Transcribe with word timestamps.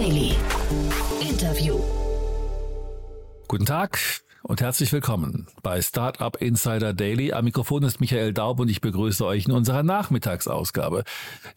Daily. 0.00 0.34
Interview. 1.20 1.78
Guten 3.48 3.66
Tag 3.66 3.98
und 4.42 4.62
herzlich 4.62 4.90
willkommen 4.94 5.46
bei 5.62 5.82
Startup 5.82 6.34
Insider 6.40 6.94
Daily. 6.94 7.34
Am 7.34 7.44
Mikrofon 7.44 7.82
ist 7.82 8.00
Michael 8.00 8.32
Daub 8.32 8.60
und 8.60 8.70
ich 8.70 8.80
begrüße 8.80 9.26
euch 9.26 9.44
in 9.44 9.52
unserer 9.52 9.82
Nachmittagsausgabe. 9.82 11.04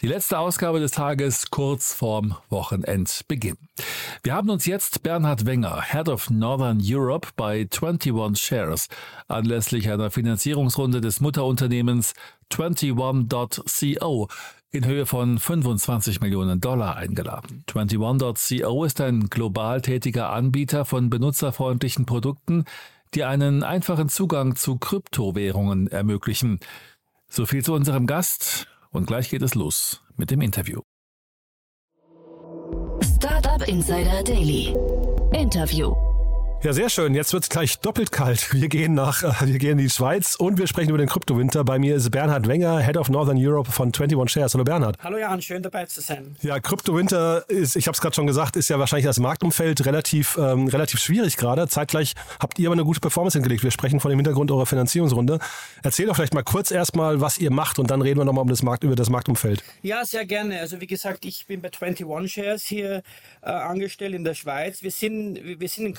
Die 0.02 0.08
letzte 0.08 0.40
Ausgabe 0.40 0.82
des 0.82 0.92
Tages 0.92 1.52
kurz 1.52 1.94
vorm 1.94 2.36
Wochenendbeginn. 2.50 3.56
Wir 4.24 4.34
haben 4.34 4.50
uns 4.50 4.66
jetzt 4.66 5.04
Bernhard 5.04 5.46
Wenger, 5.46 5.82
Head 5.82 6.10
of 6.10 6.30
Northern 6.30 6.82
Europe 6.84 7.30
bei 7.38 7.66
21 7.72 8.46
Shares, 8.46 8.90
anlässlich 9.30 9.90
einer 9.90 10.12
Finanzierungsrunde 10.12 11.00
des 11.00 11.22
Mutterunternehmens 11.22 12.14
21.co 12.52 14.28
in 14.74 14.86
Höhe 14.86 15.06
von 15.06 15.38
25 15.38 16.20
Millionen 16.20 16.60
Dollar 16.60 16.96
eingeladen. 16.96 17.64
21.co 17.70 18.84
ist 18.86 19.00
ein 19.02 19.30
global 19.30 19.82
tätiger 19.82 20.32
Anbieter 20.32 20.84
von 20.84 21.12
benutzerfreundlichen 21.12 22.08
Produkten, 22.08 22.66
die 23.14 23.24
einen 23.24 23.62
einfachen 23.62 24.10
Zugang 24.10 24.56
zu 24.56 24.78
Kryptowährungen 24.78 25.88
ermöglichen. 25.88 26.60
So 27.30 27.46
viel 27.46 27.64
zu 27.64 27.74
unserem 27.74 28.08
Gast 28.08 28.68
und 28.90 29.06
gleich 29.06 29.30
geht 29.30 29.44
es 29.44 29.54
los 29.54 30.02
mit 30.18 30.32
dem 30.32 30.42
Interview. 30.42 30.82
Startup 33.02 33.68
Insider 33.68 34.24
Daily. 34.24 34.76
Interview. 35.34 36.13
Ja, 36.64 36.72
sehr 36.72 36.88
schön. 36.90 37.14
Jetzt 37.14 37.34
wird's 37.34 37.50
gleich 37.50 37.78
doppelt 37.80 38.14
kalt. 38.14 38.54
Wir 38.54 38.70
gehen 38.70 38.94
nach, 38.94 39.22
äh, 39.22 39.48
wir 39.48 39.60
gehen 39.60 39.72
in 39.72 39.80
die 39.80 39.90
Schweiz 39.90 40.36
und 40.36 40.58
wir 40.58 40.66
sprechen 40.66 40.92
über 40.92 40.98
den 40.98 41.10
Kryptowinter. 41.10 41.66
Bei 41.66 41.78
mir 41.78 41.98
ist 41.98 42.10
Bernhard 42.10 42.48
Wenger, 42.48 42.80
Head 42.80 42.96
of 42.96 43.10
Northern 43.10 43.36
Europe 43.38 43.70
von 43.70 43.88
21 43.88 44.32
Shares. 44.32 44.54
Hallo 44.54 44.64
Bernhard. 44.64 44.96
Hallo 45.04 45.18
Jan, 45.18 45.42
schön 45.42 45.62
dabei 45.62 45.88
zu 45.88 46.00
sein. 46.00 46.38
Ja, 46.42 46.62
Kryptowinter 46.62 47.44
ist, 47.50 47.76
ich 47.76 47.88
habe 47.88 47.96
es 47.96 48.00
gerade 48.00 48.16
schon 48.16 48.28
gesagt, 48.28 48.56
ist 48.56 48.70
ja 48.70 48.80
wahrscheinlich 48.80 49.06
das 49.06 49.20
Marktumfeld 49.20 49.86
relativ, 49.86 50.38
ähm, 50.38 50.70
relativ 50.70 51.02
schwierig 51.02 51.36
gerade. 51.36 51.68
Zeitgleich 51.68 52.14
habt 52.40 52.58
ihr 52.60 52.70
aber 52.70 52.76
eine 52.76 52.86
gute 52.86 53.02
Performance 53.02 53.38
hingelegt. 53.38 53.66
Wir 53.66 53.72
sprechen 53.72 54.00
von 54.00 54.10
dem 54.10 54.20
Hintergrund 54.20 54.50
eurer 54.50 54.66
Finanzierungsrunde. 54.66 55.40
Erzähl 55.84 56.06
doch 56.06 56.16
vielleicht 56.16 56.34
mal 56.34 56.44
kurz 56.44 56.72
erstmal, 56.72 57.20
was 57.20 57.40
ihr 57.40 57.52
macht 57.52 57.78
und 57.78 57.92
dann 57.92 58.02
reden 58.02 58.22
wir 58.22 58.26
nochmal 58.26 58.44
um 58.44 58.50
das 58.50 58.64
Markt, 58.64 58.86
über 58.86 58.96
das 58.96 59.10
Marktumfeld. 59.10 59.62
Ja, 59.82 60.06
sehr 60.06 60.26
gerne. 60.26 60.62
Also 60.62 60.80
wie 60.80 60.88
gesagt, 60.88 61.26
ich 61.26 61.46
bin 61.46 61.60
bei 61.60 61.72
21 61.78 62.32
Shares 62.32 62.64
hier 62.64 63.04
äh, 63.42 63.50
angestellt 63.50 64.14
in 64.14 64.24
der 64.24 64.34
Schweiz. 64.34 64.82
Wir 64.82 64.92
sind, 64.92 65.60
wir 65.60 65.68
sind 65.68 65.88
eine 65.88 65.94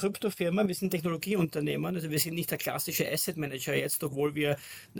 Kryptofirma, 0.54 0.68
wir 0.68 0.74
sind 0.74 0.90
Technologie 0.90 1.30
Technologieunternehmen. 1.30 1.94
Also 1.94 2.10
wir 2.10 2.18
sind 2.18 2.34
nicht 2.34 2.50
der 2.50 2.58
klassische 2.58 3.10
Asset 3.10 3.36
Manager 3.36 3.74
jetzt, 3.74 4.02
obwohl 4.04 4.34
wir 4.34 4.56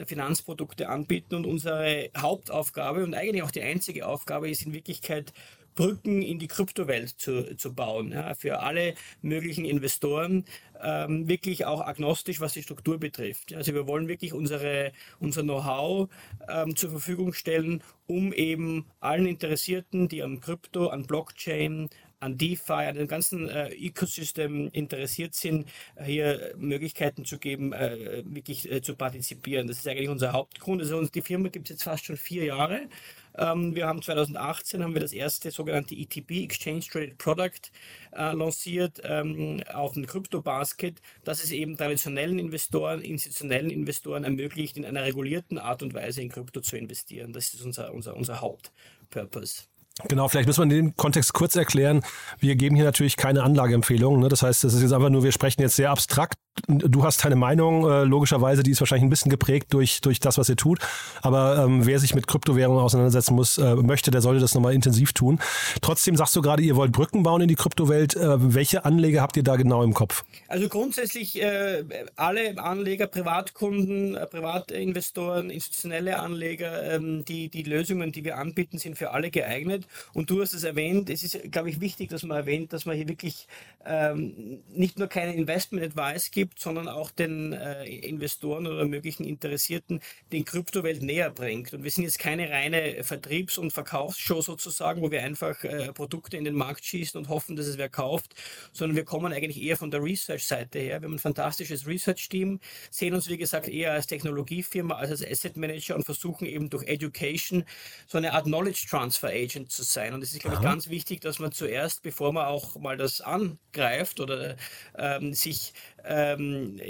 Finanzprodukte 0.06 0.88
anbieten 0.88 1.36
und 1.36 1.46
unsere 1.46 2.10
Hauptaufgabe 2.16 3.04
und 3.04 3.14
eigentlich 3.14 3.42
auch 3.42 3.50
die 3.50 3.62
einzige 3.62 4.06
Aufgabe 4.06 4.50
ist 4.50 4.66
in 4.66 4.72
Wirklichkeit 4.72 5.32
Brücken 5.74 6.22
in 6.22 6.38
die 6.38 6.46
Kryptowelt 6.46 7.08
zu, 7.08 7.56
zu 7.56 7.74
bauen. 7.74 8.12
Ja, 8.12 8.34
für 8.34 8.60
alle 8.60 8.94
möglichen 9.22 9.64
Investoren, 9.64 10.44
ähm, 10.80 11.26
wirklich 11.28 11.64
auch 11.66 11.80
agnostisch, 11.80 12.40
was 12.40 12.52
die 12.52 12.62
Struktur 12.62 12.98
betrifft. 12.98 13.52
Also 13.54 13.74
wir 13.74 13.88
wollen 13.88 14.06
wirklich 14.06 14.32
unsere, 14.32 14.92
unser 15.18 15.42
Know-how 15.42 16.08
ähm, 16.48 16.76
zur 16.76 16.90
Verfügung 16.90 17.32
stellen, 17.32 17.82
um 18.06 18.32
eben 18.32 18.86
allen 19.00 19.26
Interessierten, 19.26 20.08
die 20.08 20.22
am 20.22 20.40
Krypto, 20.40 20.88
an 20.88 21.06
Blockchain, 21.06 21.88
an 22.24 22.38
DeFi, 22.38 22.72
an 22.72 22.96
dem 22.96 23.06
ganzen 23.06 23.48
äh, 23.48 23.68
Ecosystem 23.68 24.68
interessiert 24.72 25.34
sind, 25.34 25.68
äh, 25.96 26.04
hier 26.04 26.54
Möglichkeiten 26.56 27.24
zu 27.24 27.38
geben, 27.38 27.72
äh, 27.72 28.22
wirklich 28.24 28.70
äh, 28.70 28.82
zu 28.82 28.96
partizipieren. 28.96 29.66
Das 29.66 29.78
ist 29.78 29.88
eigentlich 29.88 30.08
unser 30.08 30.32
Hauptgrund. 30.32 30.80
Also 30.80 30.96
uns, 30.96 31.10
die 31.10 31.22
Firma 31.22 31.48
gibt 31.48 31.66
es 31.66 31.76
jetzt 31.76 31.84
fast 31.84 32.04
schon 32.04 32.16
vier 32.16 32.44
Jahre. 32.44 32.88
Ähm, 33.36 33.74
wir 33.74 33.86
haben 33.86 34.00
2018 34.00 34.82
haben 34.82 34.94
wir 34.94 35.00
das 35.00 35.12
erste 35.12 35.50
sogenannte 35.50 35.94
ETP, 35.94 36.44
Exchange 36.44 36.80
Traded 36.80 37.18
Product, 37.18 37.70
äh, 38.12 38.32
lanciert 38.32 39.00
ähm, 39.04 39.62
auf 39.72 39.92
dem 39.92 40.06
Crypto 40.06 40.40
Basket, 40.40 41.00
das 41.24 41.42
es 41.42 41.50
eben 41.50 41.76
traditionellen 41.76 42.38
Investoren, 42.38 43.02
institutionellen 43.02 43.70
Investoren 43.70 44.24
ermöglicht, 44.24 44.76
in 44.76 44.84
einer 44.84 45.02
regulierten 45.02 45.58
Art 45.58 45.82
und 45.82 45.94
Weise 45.94 46.22
in 46.22 46.28
Krypto 46.28 46.60
zu 46.60 46.76
investieren. 46.76 47.32
Das 47.32 47.52
ist 47.52 47.64
unser, 47.64 47.92
unser, 47.92 48.16
unser 48.16 48.40
Hauptpurpose. 48.40 49.64
Genau, 50.08 50.26
vielleicht 50.26 50.48
müssen 50.48 50.68
wir 50.68 50.76
in 50.76 50.86
dem 50.86 50.96
Kontext 50.96 51.32
kurz 51.34 51.54
erklären. 51.54 52.02
Wir 52.40 52.56
geben 52.56 52.74
hier 52.74 52.84
natürlich 52.84 53.16
keine 53.16 53.44
Anlageempfehlungen. 53.44 54.20
Ne? 54.20 54.28
Das 54.28 54.42
heißt, 54.42 54.64
das 54.64 54.74
ist 54.74 54.82
jetzt 54.82 54.92
einfach 54.92 55.08
nur, 55.08 55.22
wir 55.22 55.30
sprechen 55.30 55.62
jetzt 55.62 55.76
sehr 55.76 55.90
abstrakt. 55.90 56.36
Du 56.66 57.04
hast 57.04 57.24
deine 57.24 57.36
Meinung, 57.36 57.88
äh, 57.88 58.04
logischerweise, 58.04 58.62
die 58.62 58.72
ist 58.72 58.80
wahrscheinlich 58.80 59.04
ein 59.04 59.10
bisschen 59.10 59.30
geprägt 59.30 59.72
durch, 59.72 60.00
durch 60.00 60.20
das, 60.20 60.38
was 60.38 60.48
ihr 60.48 60.56
tut. 60.56 60.80
Aber 61.22 61.64
ähm, 61.64 61.86
wer 61.86 61.98
sich 61.98 62.14
mit 62.14 62.26
Kryptowährungen 62.26 62.82
auseinandersetzen 62.82 63.34
muss, 63.34 63.58
äh, 63.58 63.74
möchte, 63.76 64.10
der 64.10 64.20
sollte 64.20 64.40
das 64.40 64.54
nochmal 64.54 64.72
intensiv 64.72 65.12
tun. 65.12 65.40
Trotzdem 65.80 66.16
sagst 66.16 66.34
du 66.34 66.42
gerade, 66.42 66.62
ihr 66.62 66.74
wollt 66.76 66.92
Brücken 66.92 67.22
bauen 67.22 67.42
in 67.42 67.48
die 67.48 67.56
Kryptowelt. 67.56 68.16
Äh, 68.16 68.54
welche 68.54 68.84
Anleger 68.84 69.20
habt 69.20 69.36
ihr 69.36 69.42
da 69.42 69.56
genau 69.56 69.82
im 69.82 69.94
Kopf? 69.94 70.24
Also 70.48 70.68
grundsätzlich 70.68 71.40
äh, 71.40 71.84
alle 72.16 72.58
Anleger, 72.58 73.06
Privatkunden, 73.06 74.16
äh, 74.16 74.26
Privatinvestoren, 74.26 75.50
institutionelle 75.50 76.20
Anleger, 76.20 76.94
ähm, 76.94 77.24
die, 77.24 77.48
die 77.48 77.62
Lösungen, 77.62 78.12
die 78.12 78.24
wir 78.24 78.38
anbieten, 78.38 78.78
sind 78.78 78.96
für 78.96 79.10
alle 79.10 79.30
geeignet. 79.30 79.83
Und 80.12 80.30
du 80.30 80.42
hast 80.42 80.52
es 80.52 80.64
erwähnt, 80.64 81.10
es 81.10 81.22
ist, 81.22 81.50
glaube 81.50 81.70
ich, 81.70 81.80
wichtig, 81.80 82.10
dass 82.10 82.22
man 82.22 82.36
erwähnt, 82.36 82.72
dass 82.72 82.84
man 82.84 82.96
hier 82.96 83.08
wirklich 83.08 83.48
ähm, 83.86 84.62
nicht 84.68 84.98
nur 84.98 85.08
keinen 85.08 85.34
Investment 85.34 85.82
Advice 85.82 86.30
gibt, 86.30 86.60
sondern 86.60 86.88
auch 86.88 87.10
den 87.10 87.52
äh, 87.52 87.84
Investoren 87.84 88.66
oder 88.66 88.84
möglichen 88.84 89.24
Interessierten 89.24 90.00
den 90.32 90.44
Kryptowelt 90.44 91.02
näher 91.02 91.30
bringt. 91.30 91.72
Und 91.72 91.84
wir 91.84 91.90
sind 91.90 92.04
jetzt 92.04 92.18
keine 92.18 92.50
reine 92.50 93.02
Vertriebs- 93.02 93.58
und 93.58 93.72
Verkaufsshow 93.72 94.42
sozusagen, 94.42 95.00
wo 95.00 95.10
wir 95.10 95.22
einfach 95.22 95.64
äh, 95.64 95.92
Produkte 95.92 96.36
in 96.36 96.44
den 96.44 96.54
Markt 96.54 96.84
schießen 96.84 97.18
und 97.18 97.28
hoffen, 97.28 97.56
dass 97.56 97.66
es 97.66 97.78
wer 97.78 97.88
kauft, 97.88 98.34
sondern 98.72 98.96
wir 98.96 99.04
kommen 99.04 99.32
eigentlich 99.32 99.62
eher 99.62 99.76
von 99.76 99.90
der 99.90 100.02
Research-Seite 100.02 100.78
her. 100.78 101.00
Wir 101.00 101.06
haben 101.06 101.14
ein 101.14 101.18
fantastisches 101.18 101.86
Research-Team, 101.86 102.60
sehen 102.90 103.14
uns, 103.14 103.28
wie 103.28 103.38
gesagt, 103.38 103.68
eher 103.68 103.92
als 103.92 104.06
Technologiefirma, 104.06 104.96
als 104.96 105.14
als 105.14 105.24
Asset 105.24 105.56
Manager 105.56 105.94
und 105.94 106.04
versuchen 106.04 106.46
eben 106.46 106.70
durch 106.70 106.86
Education 106.86 107.64
so 108.06 108.18
eine 108.18 108.32
Art 108.32 108.44
Knowledge 108.44 108.86
Transfer 108.88 109.28
Agent 109.28 109.70
zu 109.74 109.82
sein. 109.82 110.14
Und 110.14 110.22
es 110.22 110.32
ist, 110.32 110.40
glaube 110.40 110.56
ich, 110.56 110.62
ganz 110.62 110.88
wichtig, 110.88 111.20
dass 111.20 111.38
man 111.38 111.52
zuerst, 111.52 112.02
bevor 112.02 112.32
man 112.32 112.46
auch 112.46 112.76
mal 112.76 112.96
das 112.96 113.20
angreift 113.20 114.20
oder 114.20 114.56
ähm, 114.96 115.34
sich 115.34 115.74
ähm, 116.04 116.80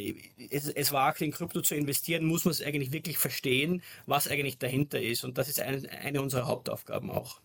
es, 0.50 0.68
es 0.68 0.92
wagt, 0.92 1.20
in 1.20 1.32
Krypto 1.32 1.60
zu 1.60 1.74
investieren, 1.74 2.24
muss 2.24 2.44
man 2.44 2.52
es 2.52 2.62
eigentlich 2.62 2.92
wirklich 2.92 3.18
verstehen, 3.18 3.82
was 4.06 4.28
eigentlich 4.28 4.58
dahinter 4.58 5.00
ist. 5.00 5.24
Und 5.24 5.38
das 5.38 5.48
ist 5.48 5.60
ein, 5.60 5.86
eine 5.86 6.20
unserer 6.22 6.46
Hauptaufgaben 6.46 7.10
auch. 7.10 7.40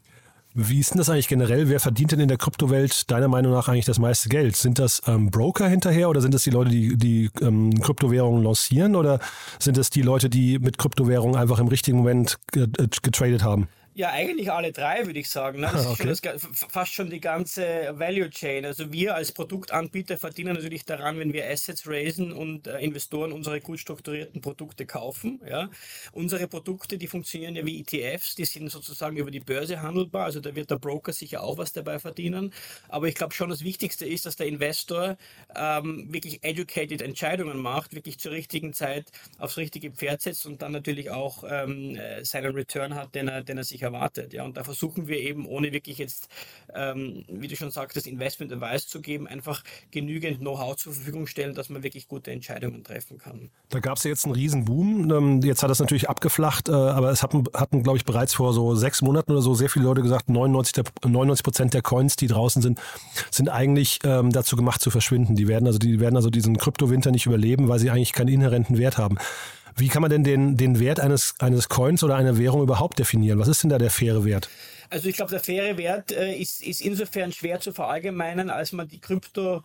Wie 0.56 0.80
ist 0.80 0.92
denn 0.92 0.98
das 0.98 1.10
eigentlich 1.10 1.28
generell? 1.28 1.70
Wer 1.70 1.80
verdient 1.80 2.12
denn 2.12 2.20
in 2.20 2.28
der 2.28 2.38
Kryptowelt 2.38 3.12
deiner 3.12 3.28
Meinung 3.28 3.52
nach 3.54 3.68
eigentlich 3.68 3.86
das 3.86 4.00
meiste 4.00 4.30
Geld? 4.30 4.56
Sind 4.56 4.80
das 4.80 5.02
ähm, 5.06 5.30
Broker 5.30 5.68
hinterher 5.68 6.10
oder 6.10 6.22
sind 6.22 6.34
das 6.34 6.42
die 6.42 6.50
Leute, 6.50 6.72
die, 6.72 6.98
die 6.98 7.30
ähm, 7.42 7.80
Kryptowährungen 7.80 8.44
lancieren 8.44 8.96
oder 8.96 9.20
sind 9.60 9.78
das 9.78 9.92
die 9.92 10.02
Leute, 10.02 10.28
die 10.28 10.58
mit 10.58 10.80
Kryptowährungen 10.80 11.36
einfach 11.36 11.60
im 11.60 11.68
richtigen 11.68 12.00
Moment 12.00 12.40
getradet 12.52 13.44
haben? 13.44 13.68
Ja, 14.00 14.12
eigentlich 14.12 14.50
alle 14.50 14.72
drei, 14.72 15.06
würde 15.08 15.20
ich 15.20 15.30
sagen. 15.30 15.60
Ne? 15.60 15.70
Das 15.74 15.86
okay. 15.86 16.10
ist 16.10 16.26
fast 16.70 16.94
schon 16.94 17.10
die 17.10 17.20
ganze 17.20 17.94
Value 18.00 18.30
Chain. 18.30 18.64
Also 18.66 18.94
wir 18.94 19.14
als 19.16 19.34
Produktanbieter 19.34 20.18
verdienen 20.18 20.56
natürlich 20.56 20.86
daran, 20.86 21.20
wenn 21.20 21.34
wir 21.34 21.50
Assets 21.50 21.86
raisen 21.86 22.32
und 22.32 22.68
äh, 22.68 22.80
Investoren 22.80 23.34
unsere 23.34 23.60
gut 23.60 23.78
strukturierten 23.78 24.40
Produkte 24.40 24.86
kaufen. 24.86 25.42
Ja? 25.46 25.70
Unsere 26.14 26.48
Produkte, 26.48 26.98
die 26.98 27.08
funktionieren 27.08 27.58
ja 27.58 27.66
wie 27.66 27.82
ETFs, 27.82 28.36
die 28.36 28.46
sind 28.46 28.70
sozusagen 28.70 29.18
über 29.18 29.32
die 29.32 29.42
Börse 29.42 29.82
handelbar. 29.82 30.26
Also 30.26 30.40
da 30.40 30.56
wird 30.56 30.72
der 30.72 30.78
Broker 30.78 31.12
sicher 31.12 31.44
auch 31.44 31.58
was 31.58 31.74
dabei 31.74 32.00
verdienen. 32.00 32.54
Aber 32.88 33.10
ich 33.10 33.16
glaube 33.16 33.34
schon, 33.34 33.50
das 33.50 33.66
Wichtigste 33.66 34.06
ist, 34.06 34.26
dass 34.26 34.38
der 34.38 34.48
Investor 34.48 35.18
ähm, 35.54 36.08
wirklich 36.10 36.42
educated 36.46 37.02
Entscheidungen 37.02 37.58
macht, 37.58 37.94
wirklich 37.94 38.18
zur 38.18 38.32
richtigen 38.32 38.72
Zeit 38.72 39.12
aufs 39.40 39.58
richtige 39.58 39.92
Pferd 39.92 40.22
setzt 40.22 40.46
und 40.46 40.62
dann 40.62 40.72
natürlich 40.72 41.12
auch 41.12 41.44
ähm, 41.46 41.98
äh, 41.98 42.24
seinen 42.24 42.56
Return 42.56 42.96
hat, 42.96 43.14
den 43.14 43.28
er, 43.28 43.44
den 43.44 43.58
er 43.58 43.66
sich 43.66 43.89
erwartet. 43.94 44.34
Ja, 44.34 44.46
und 44.46 44.58
da 44.58 44.64
versuchen 44.64 45.08
wir 45.08 45.18
eben, 45.18 45.46
ohne 45.46 45.72
wirklich 45.72 45.98
jetzt, 45.98 46.30
ähm, 46.74 47.26
wie 47.28 47.48
du 47.48 47.56
schon 47.56 47.72
sagst, 47.72 47.98
das 47.98 48.06
Investment 48.06 48.52
Advice 48.52 48.88
zu 48.88 49.02
geben, 49.02 49.28
einfach 49.28 49.64
genügend 49.92 50.40
Know-how 50.40 50.76
zur 50.76 50.94
Verfügung 50.94 51.28
stellen, 51.28 51.56
dass 51.56 51.70
man 51.70 51.84
wirklich 51.84 52.08
gute 52.08 52.32
Entscheidungen 52.32 52.84
treffen 52.84 53.18
kann. 53.18 53.50
Da 53.70 53.80
gab 53.80 53.98
es 53.98 54.04
ja 54.04 54.10
jetzt 54.10 54.26
einen 54.26 54.36
riesen 54.36 54.66
Boom. 54.66 55.12
Ähm, 55.12 55.42
jetzt 55.42 55.64
hat 55.64 55.70
das 55.70 55.80
natürlich 55.80 56.10
abgeflacht, 56.10 56.70
äh, 56.70 56.72
aber 56.72 57.12
es 57.12 57.24
hatten, 57.24 57.44
hatten 57.54 57.84
glaube 57.84 57.98
ich, 57.98 58.06
bereits 58.06 58.34
vor 58.34 58.54
so 58.54 58.76
sechs 58.76 59.02
Monaten 59.02 59.32
oder 59.32 59.42
so 59.42 59.54
sehr 59.54 59.70
viele 59.70 59.86
Leute 59.86 60.02
gesagt, 60.02 60.30
99 60.30 61.44
Prozent 61.44 61.74
der 61.74 61.82
Coins, 61.82 62.16
die 62.16 62.28
draußen 62.28 62.62
sind, 62.62 62.80
sind 63.32 63.50
eigentlich 63.50 64.00
ähm, 64.04 64.32
dazu 64.32 64.56
gemacht 64.56 64.82
zu 64.82 64.92
verschwinden. 64.92 65.36
Die 65.36 65.48
werden 65.48 65.68
also, 65.68 65.80
die 65.80 66.00
werden 66.00 66.16
also 66.16 66.30
diesen 66.30 66.58
Kryptowinter 66.58 67.12
nicht 67.12 67.26
überleben, 67.26 67.68
weil 67.68 67.80
sie 67.80 67.90
eigentlich 67.90 68.14
keinen 68.14 68.30
inhärenten 68.30 68.78
Wert 68.78 68.98
haben. 68.98 69.18
Wie 69.80 69.88
kann 69.88 70.02
man 70.02 70.12
denn 70.12 70.24
den, 70.24 70.58
den 70.58 70.80
Wert 70.80 71.00
eines, 71.00 71.36
eines 71.40 71.70
Coins 71.70 72.04
oder 72.04 72.16
einer 72.16 72.38
Währung 72.38 72.62
überhaupt 72.62 73.00
definieren? 73.00 73.40
Was 73.40 73.48
ist 73.48 73.64
denn 73.64 73.70
da 73.70 73.78
der 73.78 73.90
faire 73.90 74.26
Wert? 74.26 74.50
Also 74.90 75.08
ich 75.08 75.16
glaube, 75.16 75.32
der 75.32 75.40
faire 75.40 75.78
Wert 75.78 76.12
äh, 76.12 76.36
ist, 76.36 76.62
ist 76.62 76.82
insofern 76.82 77.32
schwer 77.32 77.60
zu 77.60 77.74
verallgemeinern, 77.74 78.50
als 78.50 78.72
man 78.72 78.88
die 78.88 79.00
Krypto 79.00 79.64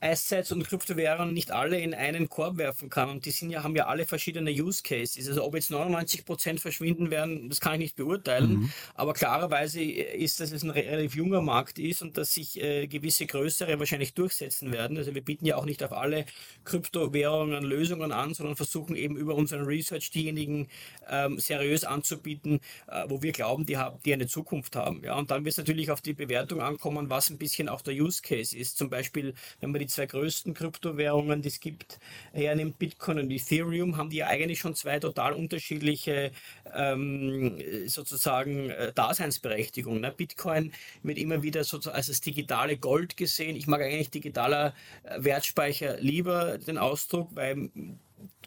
Assets 0.00 0.52
und 0.52 0.64
Kryptowährungen 0.64 1.32
nicht 1.32 1.50
alle 1.50 1.80
in 1.80 1.94
einen 1.94 2.28
Korb 2.28 2.58
werfen 2.58 2.90
kann. 2.90 3.10
Und 3.10 3.24
die 3.24 3.30
sind 3.30 3.50
ja, 3.50 3.62
haben 3.62 3.76
ja 3.76 3.86
alle 3.86 4.06
verschiedene 4.06 4.50
Use 4.50 4.82
Cases. 4.82 5.28
Also 5.28 5.44
ob 5.44 5.54
jetzt 5.54 5.70
99 5.70 6.24
Prozent 6.24 6.60
verschwinden 6.60 7.10
werden, 7.10 7.48
das 7.48 7.60
kann 7.60 7.74
ich 7.74 7.78
nicht 7.78 7.96
beurteilen. 7.96 8.50
Mhm. 8.50 8.72
Aber 8.94 9.14
klarerweise 9.14 9.82
ist, 9.82 10.40
dass 10.40 10.52
es 10.52 10.62
ein 10.62 10.70
relativ 10.70 11.14
junger 11.14 11.40
Markt 11.40 11.78
ist 11.78 12.02
und 12.02 12.16
dass 12.16 12.34
sich 12.34 12.60
äh, 12.62 12.86
gewisse 12.86 13.26
größere 13.26 13.78
wahrscheinlich 13.78 14.14
durchsetzen 14.14 14.72
werden. 14.72 14.96
Also 14.98 15.14
wir 15.14 15.22
bieten 15.22 15.46
ja 15.46 15.56
auch 15.56 15.64
nicht 15.64 15.82
auf 15.82 15.92
alle 15.92 16.26
Kryptowährungen 16.64 17.64
Lösungen 17.64 18.12
an, 18.12 18.34
sondern 18.34 18.56
versuchen 18.56 18.96
eben 18.96 19.16
über 19.16 19.34
unseren 19.34 19.64
Research 19.64 20.10
diejenigen 20.10 20.68
ähm, 21.08 21.38
seriös 21.38 21.84
anzubieten, 21.84 22.60
äh, 22.88 23.04
wo 23.08 23.22
wir 23.22 23.32
glauben, 23.32 23.66
die, 23.66 23.76
haben, 23.76 23.98
die 24.04 24.12
eine 24.12 24.26
Zukunft 24.26 24.76
haben. 24.76 25.02
Ja, 25.04 25.16
und 25.16 25.30
dann 25.30 25.44
wird 25.44 25.52
es 25.52 25.58
natürlich 25.58 25.90
auf 25.90 26.00
die 26.00 26.14
Bewertung 26.14 26.60
ankommen, 26.60 27.10
was 27.10 27.30
ein 27.30 27.38
bisschen 27.38 27.68
auch 27.68 27.82
der 27.82 27.94
Use 27.94 28.22
Case 28.22 28.56
ist. 28.56 28.76
Zum 28.76 28.90
Beispiel, 28.90 29.34
wenn 29.60 29.70
man 29.70 29.80
die 29.80 29.85
zwei 29.88 30.06
größten 30.06 30.54
Kryptowährungen, 30.54 31.42
die 31.42 31.48
es 31.48 31.60
gibt, 31.60 31.98
hernimmt, 32.32 32.78
Bitcoin 32.78 33.18
und 33.18 33.30
Ethereum, 33.30 33.96
haben 33.96 34.10
die 34.10 34.18
ja 34.18 34.26
eigentlich 34.26 34.58
schon 34.58 34.74
zwei 34.74 34.98
total 34.98 35.32
unterschiedliche 35.32 36.32
ähm, 36.74 37.58
sozusagen 37.86 38.70
äh, 38.70 38.92
Daseinsberechtigungen. 38.92 40.00
Ne? 40.00 40.12
Bitcoin 40.12 40.72
wird 41.02 41.18
immer 41.18 41.42
wieder 41.42 41.64
sozusagen 41.64 41.96
als 41.96 42.08
das 42.08 42.20
digitale 42.20 42.76
Gold 42.76 43.16
gesehen. 43.16 43.56
Ich 43.56 43.66
mag 43.66 43.80
eigentlich 43.80 44.10
digitaler 44.10 44.74
äh, 45.04 45.22
Wertspeicher 45.22 45.98
lieber 46.00 46.58
den 46.58 46.78
Ausdruck, 46.78 47.30
weil 47.34 47.70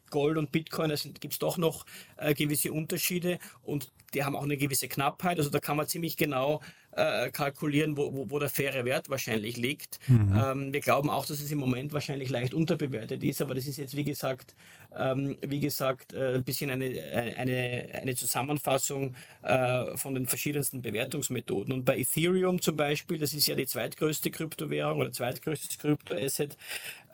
Gold 0.09 0.37
und 0.37 0.51
Bitcoin, 0.51 0.89
da 0.89 0.95
gibt 1.19 1.33
es 1.33 1.39
doch 1.39 1.57
noch 1.57 1.85
äh, 2.17 2.33
gewisse 2.33 2.71
Unterschiede 2.71 3.39
und 3.63 3.91
die 4.13 4.23
haben 4.23 4.35
auch 4.35 4.43
eine 4.43 4.57
gewisse 4.57 4.87
Knappheit. 4.87 5.37
Also 5.37 5.49
da 5.49 5.59
kann 5.59 5.77
man 5.77 5.87
ziemlich 5.87 6.17
genau 6.17 6.61
äh, 6.91 7.29
kalkulieren, 7.31 7.97
wo, 7.97 8.13
wo, 8.13 8.29
wo, 8.29 8.39
der 8.39 8.49
faire 8.49 8.85
Wert 8.85 9.09
wahrscheinlich 9.09 9.57
liegt. 9.57 9.99
Mhm. 10.07 10.33
Ähm, 10.35 10.73
wir 10.73 10.79
glauben 10.79 11.09
auch, 11.09 11.25
dass 11.25 11.39
es 11.39 11.51
im 11.51 11.59
Moment 11.59 11.93
wahrscheinlich 11.93 12.29
leicht 12.29 12.53
unterbewertet 12.53 13.23
ist, 13.23 13.41
aber 13.41 13.55
das 13.55 13.67
ist 13.67 13.77
jetzt 13.77 13.95
wie 13.95 14.03
gesagt, 14.03 14.55
ähm, 14.97 15.37
wie 15.41 15.59
gesagt, 15.59 16.13
äh, 16.13 16.35
ein 16.35 16.43
bisschen 16.43 16.71
eine, 16.71 16.85
eine, 17.37 17.89
eine 17.93 18.15
Zusammenfassung 18.15 19.15
äh, 19.43 19.95
von 19.97 20.15
den 20.15 20.25
verschiedensten 20.25 20.81
Bewertungsmethoden. 20.81 21.73
Und 21.73 21.85
bei 21.85 21.97
Ethereum 21.97 22.61
zum 22.61 22.75
Beispiel, 22.75 23.19
das 23.19 23.33
ist 23.33 23.47
ja 23.47 23.55
die 23.55 23.67
zweitgrößte 23.67 24.31
Kryptowährung 24.31 24.99
oder 24.99 25.11
zweitgrößtes 25.11 25.77
Kryptoasset, 25.77 26.57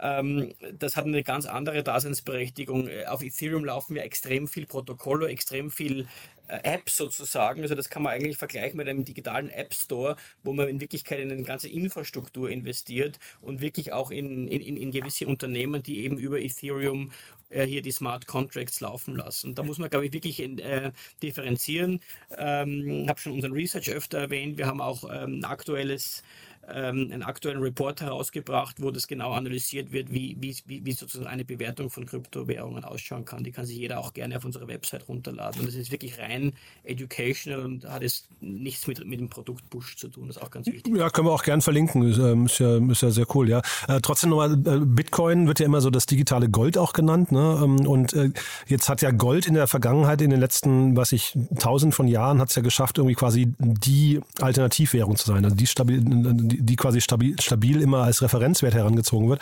ähm, 0.02 0.54
das 0.74 0.96
hat 0.96 1.06
eine 1.06 1.24
ganz 1.24 1.46
andere 1.46 1.84
Daseinsberechtigung. 1.84 2.88
Äh, 2.88 3.06
auf 3.06 3.24
Ethereum 3.24 3.66
laufen 3.66 3.96
ja 3.96 4.04
extrem 4.04 4.48
viel 4.48 4.66
Protokolle, 4.66 5.30
extrem 5.30 5.72
viel 5.72 6.08
äh, 6.48 6.60
App 6.64 6.90
sozusagen. 6.90 7.62
Also 7.62 7.76
das 7.76 7.90
kann 7.90 8.04
man 8.04 8.14
eigentlich 8.14 8.38
vergleichen 8.38 8.78
mit 8.78 8.88
einem 8.88 9.06
digitalen 9.06 9.50
App 9.50 9.74
Store, 9.74 10.16
wo 10.44 10.54
man 10.54 10.68
in 10.68 10.82
Wirklichkeit 10.82 11.20
in 11.20 11.32
eine 11.32 11.44
ganze 11.44 11.70
Infrastruktur 11.70 12.50
investiert 12.50 13.20
und 13.42 13.62
wirklich 13.62 13.94
auch 13.94 14.12
in, 14.12 14.48
in, 14.48 14.78
in 14.78 14.92
gewisse 14.92 15.28
Unternehmen, 15.28 15.82
die 15.82 16.04
eben 16.04 16.18
über 16.18 16.40
Ethereum 16.40 17.12
äh, 17.50 17.66
hier 17.66 17.82
die 17.82 17.92
Smart 17.92 18.28
Contracts 18.28 18.82
laufen 18.82 19.16
lassen. 19.16 19.56
Da 19.56 19.64
muss 19.64 19.78
man, 19.78 19.90
glaube 19.90 20.06
ich, 20.06 20.14
wirklich 20.14 20.40
in, 20.40 20.60
äh, 20.60 20.92
differenzieren. 21.24 22.02
Ähm, 22.38 23.04
ich 23.04 23.10
habe 23.10 23.20
schon 23.20 23.34
unseren 23.34 23.54
Research 23.54 23.90
öfter 23.92 24.20
erwähnt. 24.20 24.58
Wir 24.58 24.68
haben 24.68 24.82
auch 24.82 25.04
ähm, 25.06 25.40
ein 25.40 25.46
aktuelles 25.46 26.24
ähm, 26.68 27.10
einen 27.12 27.24
aktuellen 27.24 27.62
Report 27.62 28.02
herausgebracht, 28.02 28.78
wo 28.80 28.92
das 28.92 29.08
genau 29.08 29.34
analysiert 29.34 29.92
wird, 29.92 30.12
wie, 30.12 30.38
wie, 30.40 30.56
wie 30.66 30.92
sozusagen 30.92 31.28
eine 31.28 31.46
Bewertung 31.46 31.90
von 31.90 32.06
Kryptowährungen 32.06 32.84
ausschauen 32.84 33.26
kann. 33.26 33.44
Die 33.44 33.52
kann 33.52 33.66
sich 33.66 33.78
jeder 33.78 34.00
auch 34.00 34.14
gerne 34.14 34.38
auf 34.38 34.46
unserer 34.46 34.68
Website 34.68 35.08
runterladen. 35.08 35.62
Und 35.62 35.68
das 35.68 35.76
ist 35.76 35.92
wirklich 35.92 36.18
rein 36.20 36.54
educational 36.84 37.66
und 37.66 37.86
hat 37.86 38.04
es 38.04 38.28
nichts 38.42 38.88
mit, 38.88 39.06
mit 39.06 39.20
dem 39.20 39.30
Produkt 39.30 39.70
Push 39.70 39.98
zu 39.98 40.08
tun. 40.08 40.28
Das 40.28 40.38
ist 40.38 40.44
auch 40.44 40.52
ganz 40.52 40.68
wichtig. 40.68 40.96
Ja, 40.96 41.10
können 41.10 41.28
wir 41.28 41.34
auch 41.34 41.44
gerne 41.44 41.62
verlinken. 41.62 42.10
Ist, 42.10 42.18
ähm, 42.18 42.46
ist, 42.46 42.60
ja, 42.60 42.78
ist 42.78 43.02
ja 43.02 43.12
sehr 43.12 43.26
cool, 43.36 43.50
ja. 43.50 43.62
Äh, 43.88 44.00
trotzdem 44.02 44.32
nochmal, 44.32 44.54
äh, 44.54 44.80
Bitcoin 44.86 45.48
wird 45.48 45.60
ja 45.60 45.66
immer 45.66 45.82
so 45.82 45.90
das 45.90 46.06
digitale 46.06 46.50
Gold 46.50 46.78
auch 46.78 46.94
genannt. 46.94 47.32
Ne? 47.32 47.62
Ähm, 47.64 47.88
und 47.88 48.14
äh, 48.14 48.32
jetzt 48.68 48.90
hat 48.90 49.02
ja 49.02 49.12
Gold 49.12 49.48
in 49.48 49.54
der 49.54 49.68
Vergangenheit, 49.68 50.22
in 50.22 50.30
den 50.30 50.40
letzten, 50.40 50.96
was 50.96 51.12
ich, 51.12 51.38
tausend 51.60 51.94
von 51.94 52.08
Jahren, 52.08 52.40
hat 52.40 52.50
es 52.50 52.56
ja 52.56 52.62
geschafft, 52.62 52.98
irgendwie 52.98 53.16
quasi 53.16 53.54
die 53.60 54.20
Alternativwährung 54.42 55.16
zu 55.16 55.28
sein. 55.28 55.44
Also 55.44 55.56
die, 55.56 55.68
stabil, 55.68 56.02
die 56.04 56.55
die, 56.62 56.76
quasi 56.76 57.02
stabil, 57.02 57.40
stabil 57.40 57.82
immer 57.82 58.04
als 58.04 58.22
Referenzwert 58.22 58.74
herangezogen 58.74 59.30
wird. 59.30 59.42